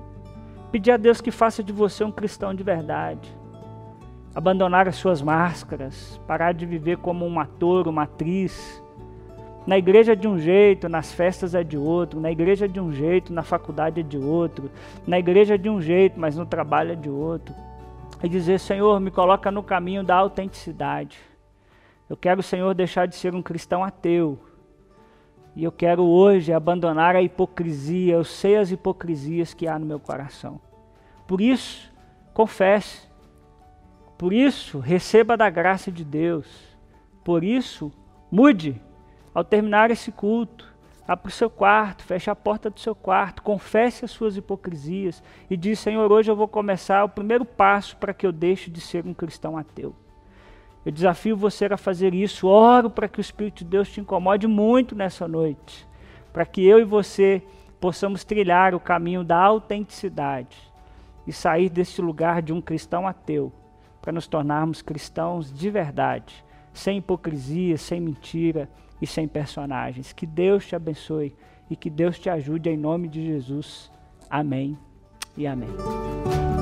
pedir 0.72 0.92
a 0.92 0.98
Deus 0.98 1.20
que 1.20 1.32
faça 1.32 1.64
de 1.64 1.74
você 1.74 2.04
um 2.04 2.12
cristão 2.12 2.54
de 2.54 2.62
verdade. 2.62 3.34
Abandonar 4.36 4.88
as 4.88 4.98
suas 4.98 5.22
máscaras, 5.22 6.20
parar 6.28 6.54
de 6.54 6.66
viver 6.66 6.98
como 6.98 7.26
um 7.26 7.40
ator, 7.40 7.88
uma 7.88 8.04
atriz. 8.04 8.84
Na 9.66 9.78
igreja 9.78 10.12
é 10.12 10.16
de 10.16 10.28
um 10.28 10.38
jeito, 10.38 10.90
nas 10.90 11.12
festas 11.12 11.56
é 11.56 11.64
de 11.64 11.78
outro, 11.78 12.20
na 12.20 12.30
igreja 12.30 12.66
é 12.66 12.68
de 12.68 12.80
um 12.80 12.92
jeito, 12.92 13.34
na 13.34 13.42
faculdade 13.42 14.02
é 14.02 14.04
de 14.04 14.18
outro, 14.18 14.70
na 15.08 15.18
igreja 15.18 15.56
é 15.56 15.58
de 15.58 15.70
um 15.70 15.82
jeito, 15.82 16.20
mas 16.20 16.36
no 16.36 16.46
trabalho 16.46 16.92
é 16.92 16.96
de 16.96 17.10
outro 17.10 17.56
e 18.26 18.30
dizer: 18.30 18.60
Senhor, 18.60 19.00
me 19.00 19.12
coloca 19.12 19.52
no 19.52 19.64
caminho 19.64 20.04
da 20.04 20.16
autenticidade. 20.16 21.20
Eu 22.10 22.18
quero, 22.18 22.44
Senhor, 22.44 22.74
deixar 22.74 23.08
de 23.08 23.16
ser 23.16 23.34
um 23.34 23.42
cristão 23.42 23.84
ateu. 23.84 24.40
E 25.56 25.64
eu 25.64 25.72
quero 25.72 26.04
hoje 26.04 26.52
abandonar 26.52 27.16
a 27.16 27.22
hipocrisia. 27.22 28.16
Eu 28.16 28.24
sei 28.24 28.58
as 28.58 28.72
hipocrisias 28.72 29.54
que 29.54 29.68
há 29.68 29.80
no 29.80 29.86
meu 29.86 30.00
coração. 30.00 30.60
Por 31.26 31.42
isso, 31.42 31.92
confesse. 32.34 33.08
Por 34.18 34.32
isso, 34.32 34.80
receba 34.80 35.36
da 35.36 35.50
graça 35.50 35.92
de 35.92 36.06
Deus. 36.06 36.48
Por 37.24 37.44
isso, 37.44 37.92
mude 38.32 38.82
ao 39.34 39.44
terminar 39.44 39.92
esse 39.92 40.12
culto. 40.12 40.74
Vá 41.06 41.16
para 41.16 41.30
o 41.30 41.32
seu 41.32 41.50
quarto, 41.50 42.04
feche 42.04 42.30
a 42.30 42.36
porta 42.36 42.70
do 42.70 42.80
seu 42.80 42.96
quarto, 42.96 43.44
confesse 43.44 44.06
as 44.06 44.12
suas 44.12 44.38
hipocrisias 44.38 45.22
e 45.50 45.58
diz: 45.58 45.80
Senhor, 45.80 46.12
hoje 46.12 46.32
eu 46.32 46.36
vou 46.36 46.48
começar 46.48 47.04
o 47.04 47.10
primeiro 47.10 47.46
passo 47.46 47.98
para 47.98 48.14
que 48.14 48.26
eu 48.26 48.32
deixe 48.32 48.72
de 48.72 48.80
ser 48.80 49.06
um 49.06 49.14
cristão 49.14 49.58
ateu. 49.58 49.94
Eu 50.86 50.92
desafio 50.92 51.36
você 51.36 51.66
a 51.66 51.78
fazer 51.78 52.14
isso. 52.14 52.48
Oro 52.48 52.90
para 52.90 53.08
que 53.08 53.20
o 53.20 53.22
Espírito 53.22 53.60
de 53.60 53.66
Deus 53.66 53.92
te 53.92 54.00
incomode 54.00 54.48
muito 54.48 54.96
nessa 54.96 55.28
noite, 55.28 55.86
para 56.32 56.46
que 56.46 56.66
eu 56.66 56.80
e 56.80 56.86
você 56.86 57.44
possamos 57.80 58.24
trilhar 58.24 58.74
o 58.74 58.80
caminho 58.80 59.24
da 59.24 59.38
autenticidade 59.38 60.58
e 61.28 61.34
sair 61.34 61.70
desse 61.70 62.02
lugar 62.02 62.42
de 62.42 62.54
um 62.54 62.62
cristão 62.62 63.06
ateu 63.06 63.52
para 64.06 64.14
nos 64.14 64.28
tornarmos 64.28 64.84
cristãos 64.84 65.52
de 65.52 65.68
verdade, 65.72 66.46
sem 66.72 67.00
hipocrisia, 67.00 67.76
sem 67.76 68.00
mentira 68.00 68.70
e 69.02 69.08
sem 69.08 69.28
personagens. 69.28 70.14
Que 70.14 70.28
Deus 70.28 70.68
te 70.68 70.76
abençoe 70.76 71.36
e 71.72 71.76
que 71.76 71.90
Deus 71.90 72.20
te 72.20 72.30
ajude 72.30 72.70
em 72.70 72.78
nome 72.78 73.08
de 73.08 73.26
Jesus. 73.26 73.92
Amém 74.30 74.78
e 75.36 75.48
amém. 75.48 76.55